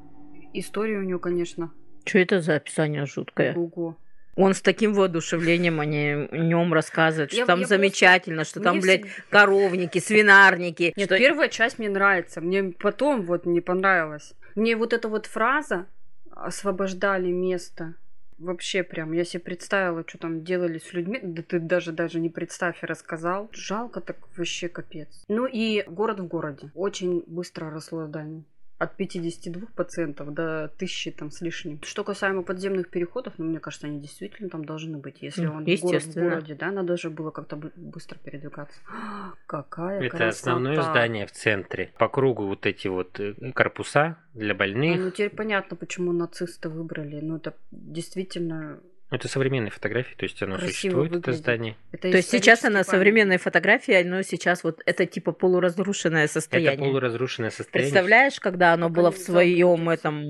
История 0.55 0.97
у 0.97 1.03
него, 1.03 1.19
конечно. 1.19 1.71
Что 2.07 2.19
это 2.19 2.41
за 2.41 2.55
описание 2.55 3.05
жуткое? 3.05 3.55
Ого. 3.55 3.99
Он 4.37 4.53
с 4.55 4.61
таким 4.61 4.93
воодушевлением 4.95 5.81
о 5.81 5.85
нем 5.87 6.73
рассказывает, 6.75 7.31
что 7.31 7.41
Я- 7.41 7.47
там 7.47 7.61
я 7.61 7.67
замечательно, 7.67 8.45
что 8.45 8.61
там, 8.61 8.77
Мне 8.77 8.83
блядь, 8.83 9.01
всегда- 9.07 9.23
коровники, 9.31 9.99
свинарники. 9.99 10.93
Нет, 10.95 11.09
что- 11.09 11.19
первая 11.19 11.49
часть 11.49 11.79
мне 11.79 11.89
нравится. 11.89 12.41
Мне 12.43 12.65
потом 12.79 13.23
вот 13.23 13.47
не 13.47 13.61
понравилось. 13.63 14.35
Мне 14.55 14.77
вот 14.77 14.93
эта 14.93 15.09
вот 15.09 15.27
фраза 15.27 15.87
«освобождали 16.31 17.31
место» 17.31 17.95
Вообще 18.39 18.83
прям, 18.83 19.13
я 19.13 19.25
себе 19.25 19.41
представила, 19.41 20.05
что 20.07 20.19
там 20.19 20.45
делали 20.45 20.79
с 20.79 20.93
людьми. 20.93 21.19
Да 21.23 21.43
ты 21.43 21.59
даже 21.59 21.91
даже 21.91 22.21
не 22.21 22.29
представь 22.29 22.83
и 22.83 22.87
рассказал. 22.87 23.49
Жалко 23.55 24.03
так 24.03 24.19
вообще 24.37 24.69
капец. 24.69 25.09
Ну 25.29 25.47
и 25.47 25.83
город 25.87 26.21
в 26.21 26.27
городе. 26.27 26.71
Очень 26.75 27.25
быстро 27.27 27.71
росло 27.71 28.05
здание. 28.05 28.45
От 28.79 28.95
52 28.97 29.69
пациентов 29.75 30.35
до 30.35 30.65
1000 30.65 31.13
там 31.13 31.31
с 31.31 31.41
лишним. 31.41 31.81
Что 31.83 32.05
касаемо 32.05 32.43
подземных 32.43 32.91
переходов, 32.91 33.33
ну, 33.39 33.47
мне 33.47 33.59
кажется, 33.59 33.87
они 33.87 34.01
действительно 34.01 34.51
там 34.51 34.67
должны 34.67 34.99
быть. 34.99 35.23
Если 35.23 35.47
Ну, 35.47 35.55
он 35.55 35.65
город 35.65 36.03
в 36.03 36.15
городе, 36.15 36.55
да, 36.55 36.71
надо 36.71 36.97
же 36.99 37.09
было 37.09 37.31
как-то 37.31 37.57
бы- 37.57 37.73
быстро 37.77 38.19
передвигаться. 38.19 38.79
Какая 39.47 40.01
Это 40.03 40.17
красота. 40.19 40.29
основное 40.53 40.83
здание 40.83 41.27
в 41.27 41.33
центре. 41.33 41.91
По 41.99 42.09
кругу 42.09 42.47
вот 42.47 42.67
эти 42.67 42.89
вот 42.89 43.19
э, 43.19 43.35
корпуса 43.55 44.19
для 44.35 44.53
А, 44.53 44.57
больных. 44.57 45.01
ну 45.01 45.11
теперь 45.11 45.31
понятно, 45.31 45.75
почему 45.77 46.13
нацисты 46.13 46.69
выбрали. 46.69 47.21
Ну 47.21 47.37
это 47.37 47.55
действительно... 47.71 48.79
Это 49.09 49.29
современные 49.29 49.71
фотографии, 49.71 50.15
то 50.17 50.25
есть 50.25 50.43
оно 50.43 50.57
Красиво 50.57 50.73
существует, 50.73 51.07
это 51.13 51.19
выглядит. 51.19 51.39
здание. 51.39 51.77
Это 51.93 52.11
То 52.11 52.17
есть 52.17 52.29
сейчас 52.29 52.65
она 52.65 52.81
исторический 52.81 52.91
современная 52.97 53.39
фотография, 53.39 54.05
но 54.05 54.23
сейчас 54.23 54.65
вот 54.65 54.83
это 54.85 55.07
типа 55.07 55.31
полуразрушенное 55.31 56.25
Это 56.25 56.33
состояние. 56.33 56.79
полуразрушенное 56.89 57.51
состояние. 57.51 57.93
Представляешь, 57.93 58.41
когда 58.41 58.73
оно 58.73 58.89
Пока 58.89 59.01
было 59.01 59.13
в 59.13 59.19
своем 59.19 59.89
этом 59.91 60.23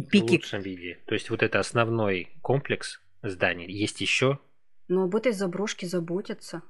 в 0.00 0.08
пике? 0.10 0.32
лучшем 0.32 0.62
виде. 0.62 0.98
То 1.06 1.14
есть 1.14 1.30
вот 1.30 1.44
это 1.44 1.60
основной 1.60 2.28
комплекс 2.42 3.00
зданий. 3.22 3.70
Есть 3.70 4.00
еще, 4.00 4.26
память. 4.38 4.40
Но 4.88 5.04
об 5.04 5.14
этой 5.14 5.30
заброшке 5.32 5.86
заботятся. 5.86 6.62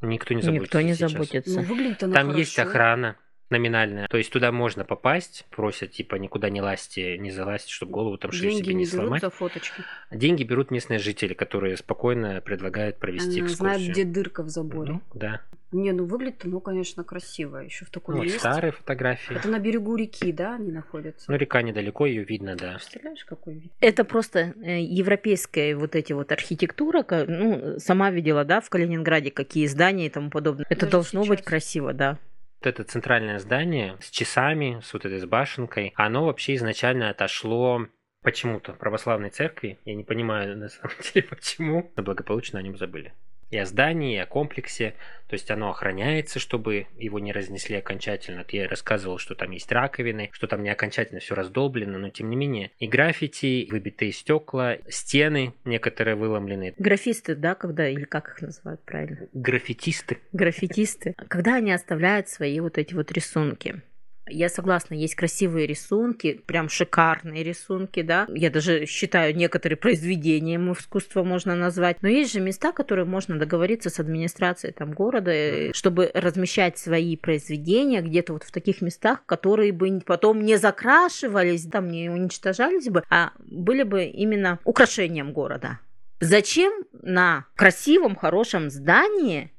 никто 0.00 0.34
не 0.34 0.42
заботится 0.42 0.64
Никто 0.64 0.80
не 0.80 0.94
сейчас. 0.94 1.12
заботится. 1.12 1.60
Ну, 1.60 1.62
выглядит 1.62 2.02
она 2.02 2.14
Там 2.14 2.22
хорошо. 2.26 2.38
есть 2.40 2.58
охрана 2.58 3.16
номинальная. 3.52 4.08
То 4.08 4.16
есть 4.16 4.32
туда 4.32 4.50
можно 4.50 4.84
попасть, 4.84 5.46
просят 5.50 5.92
типа 5.92 6.16
никуда 6.16 6.50
не 6.50 6.60
лазьте, 6.60 7.16
не 7.18 7.30
залазьте, 7.30 7.70
чтобы 7.72 7.92
голову 7.92 8.18
там 8.18 8.32
шею 8.32 8.50
Деньги 8.50 8.62
себе 8.64 8.74
не 8.74 8.84
не 8.84 8.90
берут 8.90 9.00
сломать. 9.04 9.20
за 9.22 9.30
фоточки. 9.30 9.82
Деньги 10.10 10.42
берут 10.42 10.70
местные 10.72 10.98
жители, 10.98 11.34
которые 11.34 11.76
спокойно 11.76 12.40
предлагают 12.40 12.98
провести 12.98 13.38
Она 13.40 13.48
экскурсию. 13.48 13.56
знает, 13.78 13.90
где 13.92 14.04
дырка 14.04 14.42
в 14.42 14.48
заборе. 14.48 14.92
Ну, 14.94 15.00
да. 15.14 15.40
Не, 15.70 15.92
ну 15.92 16.04
выглядит 16.04 16.44
оно, 16.44 16.60
конечно, 16.60 17.02
красиво. 17.02 17.56
Еще 17.58 17.86
в 17.86 17.90
таком 17.90 18.16
Ну, 18.16 18.24
месте. 18.24 18.38
старые 18.38 18.72
фотографии. 18.72 19.34
Это 19.36 19.48
на 19.48 19.58
берегу 19.58 19.96
реки, 19.96 20.30
да, 20.30 20.56
они 20.56 20.70
находятся? 20.70 21.30
Ну, 21.30 21.38
река 21.38 21.62
недалеко, 21.62 22.04
ее 22.04 22.24
видно, 22.24 22.56
да. 22.56 22.72
Представляешь, 22.74 23.24
какой 23.24 23.54
вид? 23.54 23.72
Это 23.80 24.04
просто 24.04 24.52
э, 24.62 24.82
европейская 24.82 25.74
вот 25.74 25.96
эти 25.96 26.12
вот 26.12 26.30
архитектура, 26.30 27.04
ну, 27.26 27.78
сама 27.78 28.10
видела, 28.10 28.44
да, 28.44 28.60
в 28.60 28.68
Калининграде, 28.68 29.30
какие 29.30 29.66
здания 29.66 30.06
и 30.06 30.10
тому 30.10 30.28
подобное. 30.28 30.66
Это 30.68 30.80
Даже 30.82 30.92
должно 30.92 31.20
быть 31.24 31.38
сейчас. 31.38 31.48
красиво, 31.48 31.92
да. 31.94 32.18
Вот 32.62 32.68
это 32.68 32.84
центральное 32.84 33.40
здание 33.40 33.96
с 34.00 34.08
часами, 34.08 34.78
с 34.84 34.92
вот 34.92 35.04
этой 35.04 35.18
с 35.18 35.26
башенкой, 35.26 35.92
оно 35.96 36.26
вообще 36.26 36.54
изначально 36.54 37.10
отошло 37.10 37.88
почему-то 38.22 38.72
православной 38.72 39.30
церкви. 39.30 39.80
Я 39.84 39.96
не 39.96 40.04
понимаю 40.04 40.56
на 40.56 40.68
самом 40.68 40.94
деле 41.12 41.26
почему, 41.26 41.90
но 41.96 42.04
благополучно 42.04 42.60
о 42.60 42.62
нем 42.62 42.76
забыли. 42.76 43.14
И 43.52 43.58
о 43.58 43.66
здании, 43.66 44.16
и 44.16 44.18
о 44.18 44.26
комплексе. 44.26 44.94
То 45.28 45.34
есть 45.34 45.50
оно 45.50 45.70
охраняется, 45.70 46.38
чтобы 46.38 46.86
его 46.98 47.18
не 47.18 47.32
разнесли 47.32 47.76
окончательно. 47.76 48.44
Я 48.50 48.66
рассказывал, 48.66 49.18
что 49.18 49.34
там 49.34 49.50
есть 49.50 49.70
раковины, 49.70 50.30
что 50.32 50.46
там 50.46 50.62
не 50.62 50.70
окончательно 50.70 51.20
все 51.20 51.34
раздолблено, 51.34 51.98
но 51.98 52.08
тем 52.08 52.28
не 52.30 52.36
менее. 52.36 52.70
И 52.78 52.86
граффити, 52.86 53.68
выбитые 53.70 54.12
стекла, 54.12 54.78
стены 54.88 55.54
некоторые 55.64 56.16
выломлены. 56.16 56.74
Графисты, 56.78 57.34
да, 57.34 57.54
когда, 57.54 57.88
или 57.88 58.04
как 58.04 58.30
их 58.30 58.42
называют 58.42 58.82
правильно? 58.84 59.28
Граффитисты. 59.32 60.18
Граффитисты. 60.32 61.14
Когда 61.28 61.56
они 61.56 61.72
оставляют 61.72 62.28
свои 62.28 62.58
вот 62.60 62.78
эти 62.78 62.94
вот 62.94 63.12
рисунки. 63.12 63.82
Я 64.28 64.48
согласна, 64.48 64.94
есть 64.94 65.16
красивые 65.16 65.66
рисунки, 65.66 66.40
прям 66.46 66.68
шикарные 66.68 67.42
рисунки, 67.42 68.02
да. 68.02 68.26
Я 68.32 68.50
даже 68.50 68.86
считаю, 68.86 69.34
некоторые 69.34 69.76
произведением 69.76 70.72
искусства 70.72 71.24
можно 71.24 71.56
назвать. 71.56 72.02
Но 72.02 72.08
есть 72.08 72.32
же 72.32 72.40
места, 72.40 72.72
которые 72.72 73.04
можно 73.04 73.38
договориться 73.38 73.90
с 73.90 73.98
администрацией 73.98 74.72
там 74.72 74.92
города, 74.92 75.32
э, 75.32 75.72
чтобы 75.72 76.10
размещать 76.14 76.78
свои 76.78 77.16
произведения 77.16 78.00
где-то 78.00 78.34
вот 78.34 78.44
в 78.44 78.52
таких 78.52 78.80
местах, 78.80 79.26
которые 79.26 79.72
бы 79.72 80.00
потом 80.06 80.42
не 80.42 80.56
закрашивались, 80.56 81.66
там 81.66 81.90
не 81.90 82.08
уничтожались 82.08 82.88
бы, 82.88 83.02
а 83.10 83.32
были 83.38 83.82
бы 83.82 84.04
именно 84.04 84.60
украшением 84.64 85.32
города. 85.32 85.80
Зачем 86.20 86.84
на 86.92 87.46
красивом, 87.56 88.14
хорошем 88.14 88.70
здании 88.70 89.51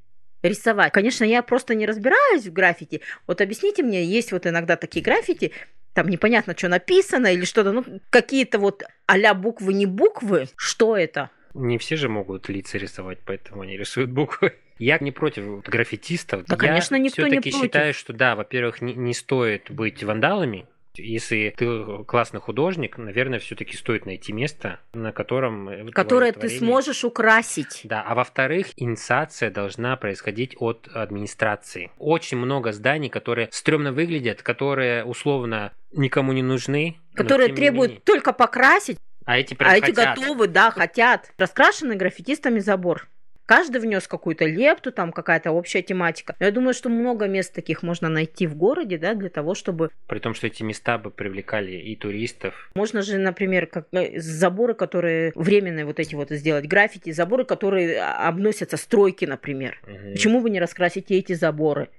рисовать. 0.43 0.91
Конечно, 0.91 1.23
я 1.23 1.41
просто 1.41 1.73
не 1.73 1.85
разбираюсь 1.85 2.45
в 2.45 2.53
граффити. 2.53 3.01
Вот 3.27 3.41
объясните 3.41 3.81
мне, 3.81 4.03
есть 4.03 4.31
вот 4.31 4.45
иногда 4.45 4.75
такие 4.75 5.03
граффити, 5.03 5.51
там 5.93 6.09
непонятно, 6.09 6.55
что 6.57 6.67
написано 6.67 7.27
или 7.27 7.45
что-то, 7.45 7.71
ну, 7.71 7.85
какие-то 8.09 8.59
вот 8.59 8.83
а 9.05 9.33
буквы, 9.33 9.73
не 9.73 9.85
буквы. 9.85 10.47
Что 10.55 10.97
это? 10.97 11.29
Не 11.53 11.77
все 11.77 11.95
же 11.95 12.09
могут 12.09 12.49
лица 12.49 12.77
рисовать, 12.77 13.19
поэтому 13.25 13.61
они 13.61 13.77
рисуют 13.77 14.09
буквы. 14.11 14.53
Я 14.79 14.97
не 14.99 15.11
против 15.11 15.61
граффитистов. 15.61 16.45
Да, 16.45 16.55
я 16.55 16.57
конечно, 16.57 16.95
никто 16.95 17.27
не 17.27 17.39
против. 17.39 17.61
считаю, 17.61 17.93
что 17.93 18.11
да, 18.11 18.35
во-первых, 18.35 18.81
не, 18.81 18.95
не 18.95 19.13
стоит 19.13 19.69
быть 19.69 20.03
вандалами, 20.03 20.65
если 20.97 21.53
ты 21.55 22.03
классный 22.05 22.39
художник, 22.39 22.97
наверное, 22.97 23.39
все-таки 23.39 23.75
стоит 23.75 24.05
найти 24.05 24.33
место, 24.33 24.79
на 24.93 25.11
котором... 25.11 25.91
Которое 25.91 26.31
ты 26.31 26.49
сможешь 26.49 27.03
украсить. 27.03 27.81
Да, 27.83 28.01
а 28.01 28.15
во-вторых, 28.15 28.67
инициация 28.77 29.49
должна 29.49 29.95
происходить 29.97 30.55
от 30.59 30.87
администрации. 30.93 31.91
Очень 31.97 32.37
много 32.37 32.71
зданий, 32.71 33.09
которые 33.09 33.49
стрёмно 33.51 33.91
выглядят, 33.91 34.41
которые 34.41 35.03
условно 35.05 35.71
никому 35.91 36.33
не 36.33 36.43
нужны. 36.43 36.97
Которые 37.15 37.53
требуют 37.53 38.03
только 38.03 38.33
покрасить. 38.33 38.97
А 39.25 39.37
эти 39.37 39.55
А 39.59 39.63
хотят. 39.63 39.89
эти 39.89 39.95
готовы, 39.95 40.47
да, 40.47 40.71
хотят. 40.71 41.31
Раскрашенный 41.37 41.95
граффитистами 41.95 42.59
забор. 42.59 43.07
Каждый 43.45 43.81
внес 43.81 44.07
какую-то 44.07 44.45
лепту, 44.45 44.91
там 44.91 45.11
какая-то 45.11 45.51
общая 45.51 45.81
тематика. 45.81 46.35
Я 46.39 46.51
думаю, 46.51 46.73
что 46.73 46.89
много 46.89 47.27
мест 47.27 47.53
таких 47.53 47.83
можно 47.83 48.07
найти 48.07 48.47
в 48.47 48.55
городе, 48.55 48.97
да, 48.97 49.13
для 49.15 49.29
того, 49.29 49.53
чтобы... 49.53 49.89
При 50.07 50.19
том, 50.19 50.33
что 50.33 50.47
эти 50.47 50.63
места 50.63 50.97
бы 50.97 51.11
привлекали 51.11 51.73
и 51.73 51.95
туристов. 51.95 52.69
Можно 52.75 53.01
же, 53.01 53.17
например, 53.17 53.67
как 53.67 53.87
э, 53.91 54.19
заборы, 54.19 54.73
которые 54.73 55.33
временные 55.35 55.85
вот 55.85 55.99
эти 55.99 56.15
вот 56.15 56.29
сделать, 56.29 56.67
граффити, 56.67 57.11
заборы, 57.11 57.43
которые 57.43 57.99
а, 57.99 58.29
обносятся 58.29 58.77
стройки, 58.77 59.25
например. 59.25 59.79
Угу. 59.85 60.13
Почему 60.13 60.41
бы 60.41 60.49
не 60.49 60.59
раскрасить 60.59 61.11
и 61.11 61.17
эти 61.17 61.33
заборы? 61.33 61.89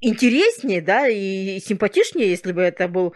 Интереснее, 0.00 0.80
да, 0.80 1.08
и 1.08 1.58
симпатичнее, 1.60 2.30
если 2.30 2.52
бы 2.52 2.62
это 2.62 2.86
был 2.88 3.14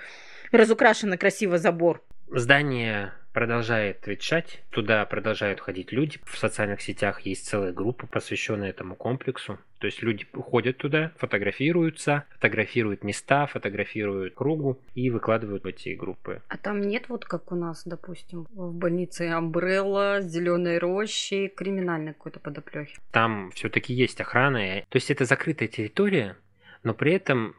разукрашенный 0.50 1.18
красиво 1.18 1.58
забор. 1.58 2.02
Здание 2.28 3.12
продолжает 3.36 4.06
ветшать, 4.06 4.62
туда 4.70 5.04
продолжают 5.04 5.60
ходить 5.60 5.92
люди. 5.92 6.18
В 6.24 6.38
социальных 6.38 6.80
сетях 6.80 7.20
есть 7.20 7.46
целая 7.46 7.70
группа, 7.70 8.06
посвященная 8.06 8.70
этому 8.70 8.94
комплексу. 8.94 9.58
То 9.78 9.88
есть 9.88 10.02
люди 10.02 10.26
ходят 10.32 10.78
туда, 10.78 11.12
фотографируются, 11.18 12.24
фотографируют 12.30 13.04
места, 13.04 13.46
фотографируют 13.46 14.34
кругу 14.34 14.80
и 14.94 15.10
выкладывают 15.10 15.64
в 15.64 15.66
эти 15.66 15.90
группы. 15.90 16.40
А 16.48 16.56
там 16.56 16.80
нет 16.80 17.10
вот 17.10 17.26
как 17.26 17.52
у 17.52 17.56
нас, 17.56 17.82
допустим, 17.84 18.46
в 18.54 18.72
больнице 18.72 19.28
Амбрелла, 19.28 20.22
Зеленой 20.22 20.78
рощи, 20.78 21.52
криминальной 21.54 22.14
какой-то 22.14 22.40
подоплехи. 22.40 22.96
Там 23.12 23.50
все-таки 23.50 23.92
есть 23.92 24.18
охрана. 24.18 24.80
То 24.88 24.96
есть 24.96 25.10
это 25.10 25.26
закрытая 25.26 25.68
территория, 25.68 26.38
но 26.84 26.94
при 26.94 27.12
этом 27.12 27.54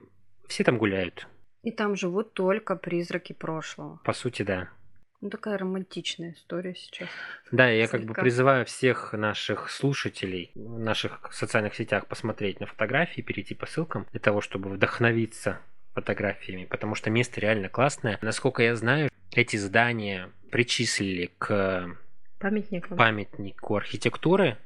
все 0.48 0.64
там 0.64 0.80
гуляют. 0.80 1.28
И 1.62 1.72
там 1.72 1.96
живут 1.96 2.34
только 2.34 2.76
призраки 2.76 3.34
прошлого. 3.34 4.00
По 4.04 4.14
сути, 4.14 4.42
да. 4.42 4.70
Ну, 5.20 5.30
такая 5.32 5.58
романтичная 5.58 6.34
история 6.34 6.76
сейчас. 6.76 7.10
Да, 7.52 7.70
я 7.70 7.88
Слегка. 7.88 7.98
как 7.98 8.08
бы 8.08 8.14
призываю 8.14 8.66
всех 8.66 9.14
наших 9.14 9.72
слушателей 9.72 10.52
в 10.54 10.80
наших 10.80 11.34
социальных 11.34 11.74
сетях 11.74 12.06
посмотреть 12.06 12.60
на 12.60 12.68
фотографии, 12.68 13.22
перейти 13.22 13.56
по 13.56 13.66
ссылкам 13.66 14.06
для 14.12 14.20
того, 14.20 14.42
чтобы 14.42 14.70
вдохновиться 14.70 15.60
фотографиями, 15.96 16.66
потому 16.66 16.94
что 16.94 17.10
место 17.10 17.42
реально 17.42 17.70
классное. 17.70 18.20
Насколько 18.22 18.62
я 18.62 18.76
знаю, 18.76 19.10
эти 19.32 19.56
здания 19.58 20.30
причислили 20.52 21.32
к 21.40 21.98
Памятнику. 22.38 22.96
памятнику 22.96 23.76
архитектуры 23.76 24.58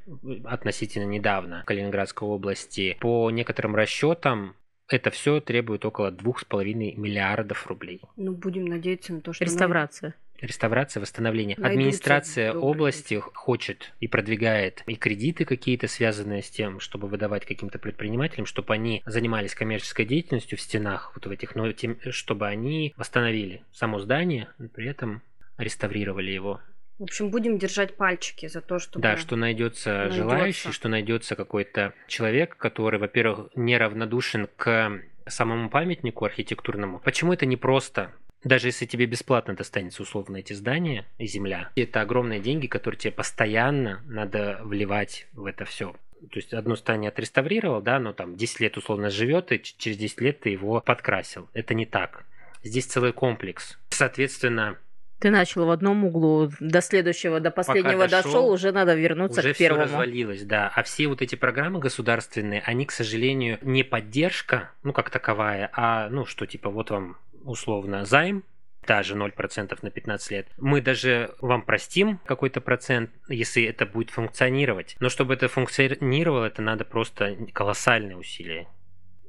относительно 0.44 1.06
недавно 1.06 1.62
в 1.62 1.66
Калининградской 1.66 2.28
области. 2.28 2.98
По 3.00 3.32
некоторым 3.32 3.76
расчетам 3.76 4.56
это 4.90 5.10
все 5.10 5.40
требует 5.40 5.86
около 5.86 6.12
двух 6.12 6.42
с 6.42 6.44
половиной 6.44 6.94
миллиардов 6.96 7.66
рублей. 7.68 8.02
Ну, 8.18 8.34
будем 8.34 8.66
надеяться 8.66 9.14
на 9.14 9.22
то, 9.22 9.32
что... 9.32 9.46
Реставрация 9.46 10.16
реставрация, 10.42 11.02
восстановление. 11.02 11.58
Администрация 11.58 12.54
области 12.54 13.22
хочет 13.34 13.94
и 14.00 14.08
продвигает 14.08 14.84
и 14.88 14.96
кредиты 14.96 15.46
какие-то, 15.46 15.88
связанные 15.88 16.42
с 16.42 16.50
тем, 16.50 16.80
чтобы 16.80 17.08
выдавать 17.08 17.46
каким-то 17.46 17.80
предпринимателям, 17.80 18.46
чтобы 18.46 18.74
они 18.74 19.04
занимались 19.06 19.56
коммерческой 19.56 20.06
деятельностью 20.06 20.58
в 20.58 20.62
стенах, 20.62 21.12
вот 21.16 21.26
в 21.26 21.32
этих, 21.32 21.56
но 21.56 21.72
тем, 21.72 21.98
чтобы 22.10 22.48
они 22.48 22.94
восстановили 22.98 23.64
само 23.72 24.00
здание, 24.00 24.50
при 24.74 24.88
этом 24.88 25.22
реставрировали 25.58 26.32
его. 26.32 26.60
В 27.00 27.04
общем, 27.04 27.32
будем 27.32 27.58
держать 27.58 27.98
пальчики 27.98 28.48
за 28.48 28.62
то, 28.62 28.78
что 28.78 29.00
Да, 29.00 29.18
что 29.18 29.36
найдется, 29.36 29.90
найдется 29.92 30.16
желающий, 30.16 30.72
что 30.72 30.88
найдется 30.88 31.36
какой-то 31.36 31.94
человек, 32.08 32.58
который, 32.58 33.00
во-первых, 33.00 33.50
неравнодушен 33.56 34.48
к 34.56 35.02
самому 35.28 35.70
памятнику 35.70 36.26
архитектурному. 36.26 37.00
Почему 37.00 37.34
это 37.34 37.46
не 37.46 37.58
просто 37.58 38.14
даже 38.44 38.68
если 38.68 38.86
тебе 38.86 39.06
бесплатно 39.06 39.56
достанется 39.56 40.02
условно 40.02 40.38
эти 40.38 40.54
здания 40.54 41.06
и 41.18 41.28
земля, 41.28 41.70
это 41.76 42.02
огромные 42.02 42.40
деньги, 42.40 42.68
которые 42.68 43.00
тебе 43.00 43.12
постоянно 43.12 44.02
надо 44.06 44.60
вливать 44.64 45.28
в 45.34 45.46
это 45.46 45.66
все. 45.66 45.96
То 46.32 46.38
есть 46.38 46.54
одно 46.54 46.76
здание 46.76 47.10
отреставрировал, 47.10 47.82
да, 47.82 48.00
но 48.00 48.14
там 48.14 48.36
10 48.36 48.60
лет 48.60 48.78
условно 48.78 49.10
живет, 49.10 49.52
и 49.52 49.62
через 49.62 49.98
10 49.98 50.22
лет 50.22 50.40
ты 50.42 50.50
его 50.50 50.80
подкрасил. 50.82 51.50
Это 51.54 51.74
не 51.74 51.86
так. 51.86 52.26
Здесь 52.64 52.86
целый 52.86 53.12
комплекс. 53.12 53.80
Соответственно, 53.90 54.78
ты 55.20 55.30
начал 55.30 55.66
в 55.66 55.70
одном 55.70 56.04
углу, 56.04 56.52
до 56.60 56.82
следующего, 56.82 57.40
до 57.40 57.52
последнего 57.52 58.08
дошел, 58.08 58.32
дошел, 58.32 58.50
уже 58.50 58.72
надо 58.72 58.96
вернуться 58.96 59.42
уже 59.42 59.54
к 59.54 59.58
первому. 59.58 59.86
Все 59.86 59.94
развалилось, 59.94 60.44
да. 60.44 60.72
А 60.76 60.82
все 60.82 61.08
вот 61.08 61.22
эти 61.22 61.36
программы 61.36 61.80
государственные, 61.80 62.62
они, 62.62 62.88
к 62.88 62.92
сожалению, 62.92 63.60
не 63.62 63.84
поддержка, 63.84 64.72
ну 64.82 64.94
как 64.94 65.12
таковая, 65.12 65.70
а 65.74 66.10
ну 66.10 66.26
что 66.26 66.48
типа 66.48 66.72
вот 66.72 66.90
вам 66.90 67.18
условно 67.46 68.06
займ, 68.06 68.44
даже 68.88 69.16
0% 69.16 69.80
на 69.82 69.92
15 69.92 70.32
лет. 70.32 70.48
Мы 70.58 70.82
даже 70.82 71.36
вам 71.40 71.62
простим 71.62 72.20
какой-то 72.26 72.62
процент, 72.62 73.12
если 73.28 73.64
это 73.64 73.86
будет 73.86 74.10
функционировать. 74.10 74.96
Но 75.00 75.10
чтобы 75.10 75.34
это 75.34 75.48
функционировало, 75.48 76.46
это 76.46 76.62
надо 76.62 76.86
просто 76.86 77.38
колоссальные 77.54 78.18
усилия. 78.18 78.68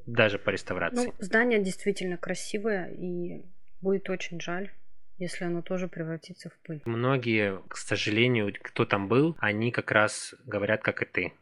Даже 0.07 0.39
по 0.39 0.51
реставрации. 0.51 1.07
Ну, 1.07 1.15
здание 1.19 1.63
действительно 1.63 2.17
красивое 2.17 2.91
и 2.93 3.43
будет 3.81 4.11
очень 4.11 4.41
жаль 4.41 4.71
если 5.19 5.45
оно 5.45 5.63
тоже 5.63 5.87
превратится 5.87 6.51
в 6.51 6.59
пыль. 6.67 6.83
Многие, 6.85 7.61
к 7.69 7.77
сожалению, 7.77 8.53
кто 8.61 8.85
там 8.85 9.07
был, 9.07 9.37
они 9.39 9.71
как 9.71 9.93
раз 9.93 10.35
говорят, 10.47 10.83
как 10.83 11.01
и 11.03 11.05
ты. 11.05 11.33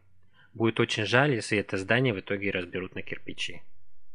Будет 0.53 0.81
очень 0.81 1.07
жаль, 1.07 1.33
если 1.33 1.57
это 1.57 1.79
здание 1.79 2.13
в 2.13 2.21
итоге 2.21 2.51
разберут 2.51 2.95
на 2.95 3.01
кирпичи 3.01 3.63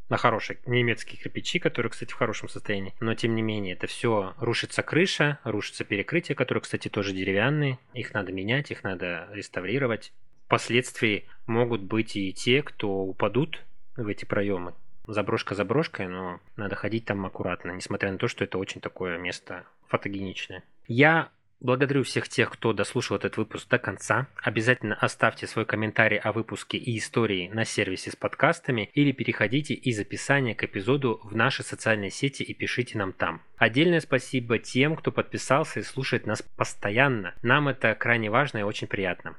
на 0.10 0.18
хорошие 0.18 0.60
немецкие 0.66 1.22
кирпичи, 1.22 1.60
которые, 1.60 1.90
кстати, 1.90 2.12
в 2.12 2.16
хорошем 2.16 2.50
состоянии. 2.50 2.94
Но, 3.00 3.16
тем 3.16 3.36
не 3.36 3.42
менее, 3.42 3.74
это 3.74 3.88
все 3.88 4.34
рушится 4.40 4.84
крыша, 4.84 5.40
рушится 5.44 5.84
перекрытие, 5.84 6.36
которые, 6.36 6.62
кстати, 6.62 6.88
тоже 6.88 7.14
деревянные. 7.14 7.80
Их 7.94 8.14
надо 8.14 8.32
менять, 8.32 8.72
их 8.72 8.84
надо 8.84 9.28
реставрировать. 9.32 10.14
Впоследствии 10.46 11.26
могут 11.48 11.82
быть 11.82 12.16
и 12.16 12.32
те, 12.34 12.62
кто 12.62 12.90
упадут 12.90 13.64
в 13.98 14.08
эти 14.08 14.26
проемы. 14.26 14.74
Заброшка 15.08 15.56
заброшкой, 15.56 16.08
но 16.08 16.40
надо 16.56 16.76
ходить 16.76 17.06
там 17.06 17.26
аккуратно, 17.26 17.72
несмотря 17.72 18.12
на 18.12 18.18
то, 18.18 18.28
что 18.28 18.44
это 18.44 18.58
очень 18.58 18.82
такое 18.82 19.18
место 19.18 19.66
фотогеничное. 19.88 20.64
Я 20.88 21.30
Благодарю 21.66 22.04
всех 22.04 22.30
тех, 22.30 22.52
кто 22.52 22.74
дослушал 22.74 23.18
этот 23.18 23.38
выпуск 23.38 23.68
до 23.70 23.80
конца. 23.80 24.28
Обязательно 24.36 24.94
оставьте 24.94 25.48
свой 25.48 25.66
комментарий 25.66 26.20
о 26.20 26.32
выпуске 26.32 26.78
и 26.78 26.96
истории 26.96 27.50
на 27.52 27.66
сервисе 27.66 28.12
с 28.12 28.16
подкастами 28.16 28.92
или 28.94 29.12
переходите 29.12 29.74
из 29.74 30.00
описания 30.00 30.54
к 30.54 30.64
эпизоду 30.64 31.20
в 31.24 31.36
наши 31.36 31.64
социальные 31.64 32.12
сети 32.12 32.44
и 32.44 32.54
пишите 32.54 33.00
нам 33.00 33.14
там. 33.14 33.42
Отдельное 33.58 34.00
спасибо 34.00 34.60
тем, 34.60 34.96
кто 34.96 35.12
подписался 35.12 35.80
и 35.80 35.84
слушает 35.84 36.28
нас 36.28 36.44
постоянно. 36.44 37.34
Нам 37.42 37.68
это 37.68 37.96
крайне 37.96 38.30
важно 38.30 38.60
и 38.60 38.62
очень 38.62 38.86
приятно. 38.86 39.36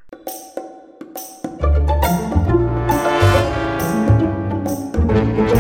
thank 5.07 5.51
you 5.51 5.56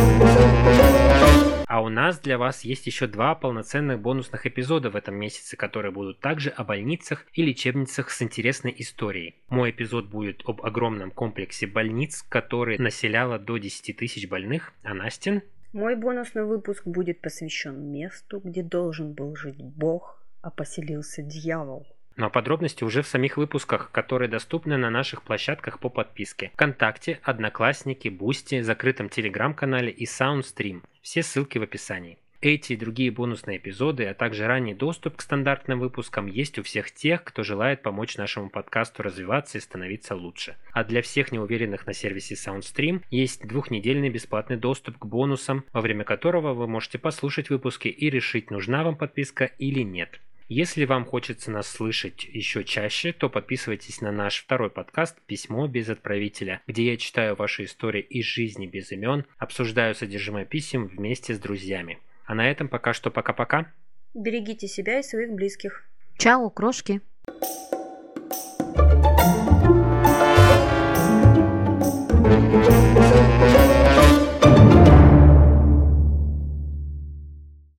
у 1.86 1.88
нас 1.88 2.18
для 2.18 2.36
вас 2.36 2.64
есть 2.64 2.88
еще 2.88 3.06
два 3.06 3.36
полноценных 3.36 4.00
бонусных 4.00 4.44
эпизода 4.44 4.90
в 4.90 4.96
этом 4.96 5.14
месяце, 5.14 5.56
которые 5.56 5.92
будут 5.92 6.18
также 6.18 6.50
о 6.50 6.64
больницах 6.64 7.24
и 7.32 7.42
лечебницах 7.42 8.10
с 8.10 8.22
интересной 8.22 8.74
историей. 8.76 9.36
Мой 9.48 9.70
эпизод 9.70 10.06
будет 10.06 10.42
об 10.46 10.62
огромном 10.62 11.12
комплексе 11.12 11.68
больниц, 11.68 12.24
который 12.28 12.76
населяло 12.78 13.38
до 13.38 13.58
10 13.58 13.96
тысяч 13.96 14.28
больных, 14.28 14.72
а 14.82 14.94
Настин 14.94 15.42
Мой 15.72 15.94
бонусный 15.94 16.44
выпуск 16.44 16.84
будет 16.86 17.20
посвящен 17.20 17.92
месту, 17.92 18.40
где 18.42 18.64
должен 18.64 19.12
был 19.12 19.36
жить 19.36 19.62
Бог, 19.62 20.20
а 20.42 20.50
поселился 20.50 21.22
дьявол. 21.22 21.86
Но 22.16 22.30
подробности 22.30 22.82
уже 22.82 23.02
в 23.02 23.06
самих 23.06 23.36
выпусках, 23.36 23.90
которые 23.92 24.28
доступны 24.28 24.78
на 24.78 24.88
наших 24.88 25.22
площадках 25.22 25.78
по 25.78 25.90
подписке. 25.90 26.50
ВКонтакте, 26.54 27.20
Одноклассники, 27.22 28.08
Boosty, 28.08 28.62
закрытом 28.62 29.10
Телеграм-канале 29.10 29.90
и 29.90 30.06
SoundStream. 30.06 30.82
Все 31.06 31.22
ссылки 31.22 31.56
в 31.56 31.62
описании. 31.62 32.18
Эти 32.40 32.72
и 32.72 32.76
другие 32.76 33.12
бонусные 33.12 33.58
эпизоды, 33.58 34.06
а 34.06 34.12
также 34.12 34.48
ранний 34.48 34.74
доступ 34.74 35.18
к 35.18 35.22
стандартным 35.22 35.78
выпускам 35.78 36.26
есть 36.26 36.58
у 36.58 36.64
всех 36.64 36.90
тех, 36.90 37.22
кто 37.22 37.44
желает 37.44 37.80
помочь 37.80 38.16
нашему 38.16 38.50
подкасту 38.50 39.04
развиваться 39.04 39.56
и 39.56 39.60
становиться 39.60 40.16
лучше. 40.16 40.56
А 40.72 40.82
для 40.82 41.02
всех 41.02 41.30
неуверенных 41.30 41.86
на 41.86 41.92
сервисе 41.92 42.34
SoundStream 42.34 43.04
есть 43.08 43.46
двухнедельный 43.46 44.10
бесплатный 44.10 44.56
доступ 44.56 44.98
к 44.98 45.06
бонусам, 45.06 45.64
во 45.72 45.80
время 45.80 46.02
которого 46.02 46.54
вы 46.54 46.66
можете 46.66 46.98
послушать 46.98 47.50
выпуски 47.50 47.86
и 47.86 48.10
решить, 48.10 48.50
нужна 48.50 48.82
вам 48.82 48.96
подписка 48.96 49.44
или 49.44 49.82
нет. 49.82 50.20
Если 50.48 50.84
вам 50.84 51.04
хочется 51.06 51.50
нас 51.50 51.66
слышать 51.66 52.22
еще 52.22 52.62
чаще, 52.62 53.12
то 53.12 53.28
подписывайтесь 53.28 54.00
на 54.00 54.12
наш 54.12 54.44
второй 54.44 54.70
подкаст 54.70 55.20
«Письмо 55.26 55.66
без 55.66 55.88
отправителя», 55.88 56.62
где 56.68 56.86
я 56.86 56.96
читаю 56.96 57.34
ваши 57.34 57.64
истории 57.64 58.00
из 58.00 58.26
жизни 58.26 58.68
без 58.68 58.92
имен, 58.92 59.24
обсуждаю 59.38 59.96
содержимое 59.96 60.44
писем 60.44 60.86
вместе 60.86 61.34
с 61.34 61.40
друзьями. 61.40 61.98
А 62.26 62.36
на 62.36 62.48
этом 62.48 62.68
пока 62.68 62.92
что 62.92 63.10
пока-пока. 63.10 63.72
Берегите 64.14 64.68
себя 64.68 65.00
и 65.00 65.02
своих 65.02 65.32
близких. 65.32 65.84
Чао, 66.16 66.48
крошки. 66.50 67.00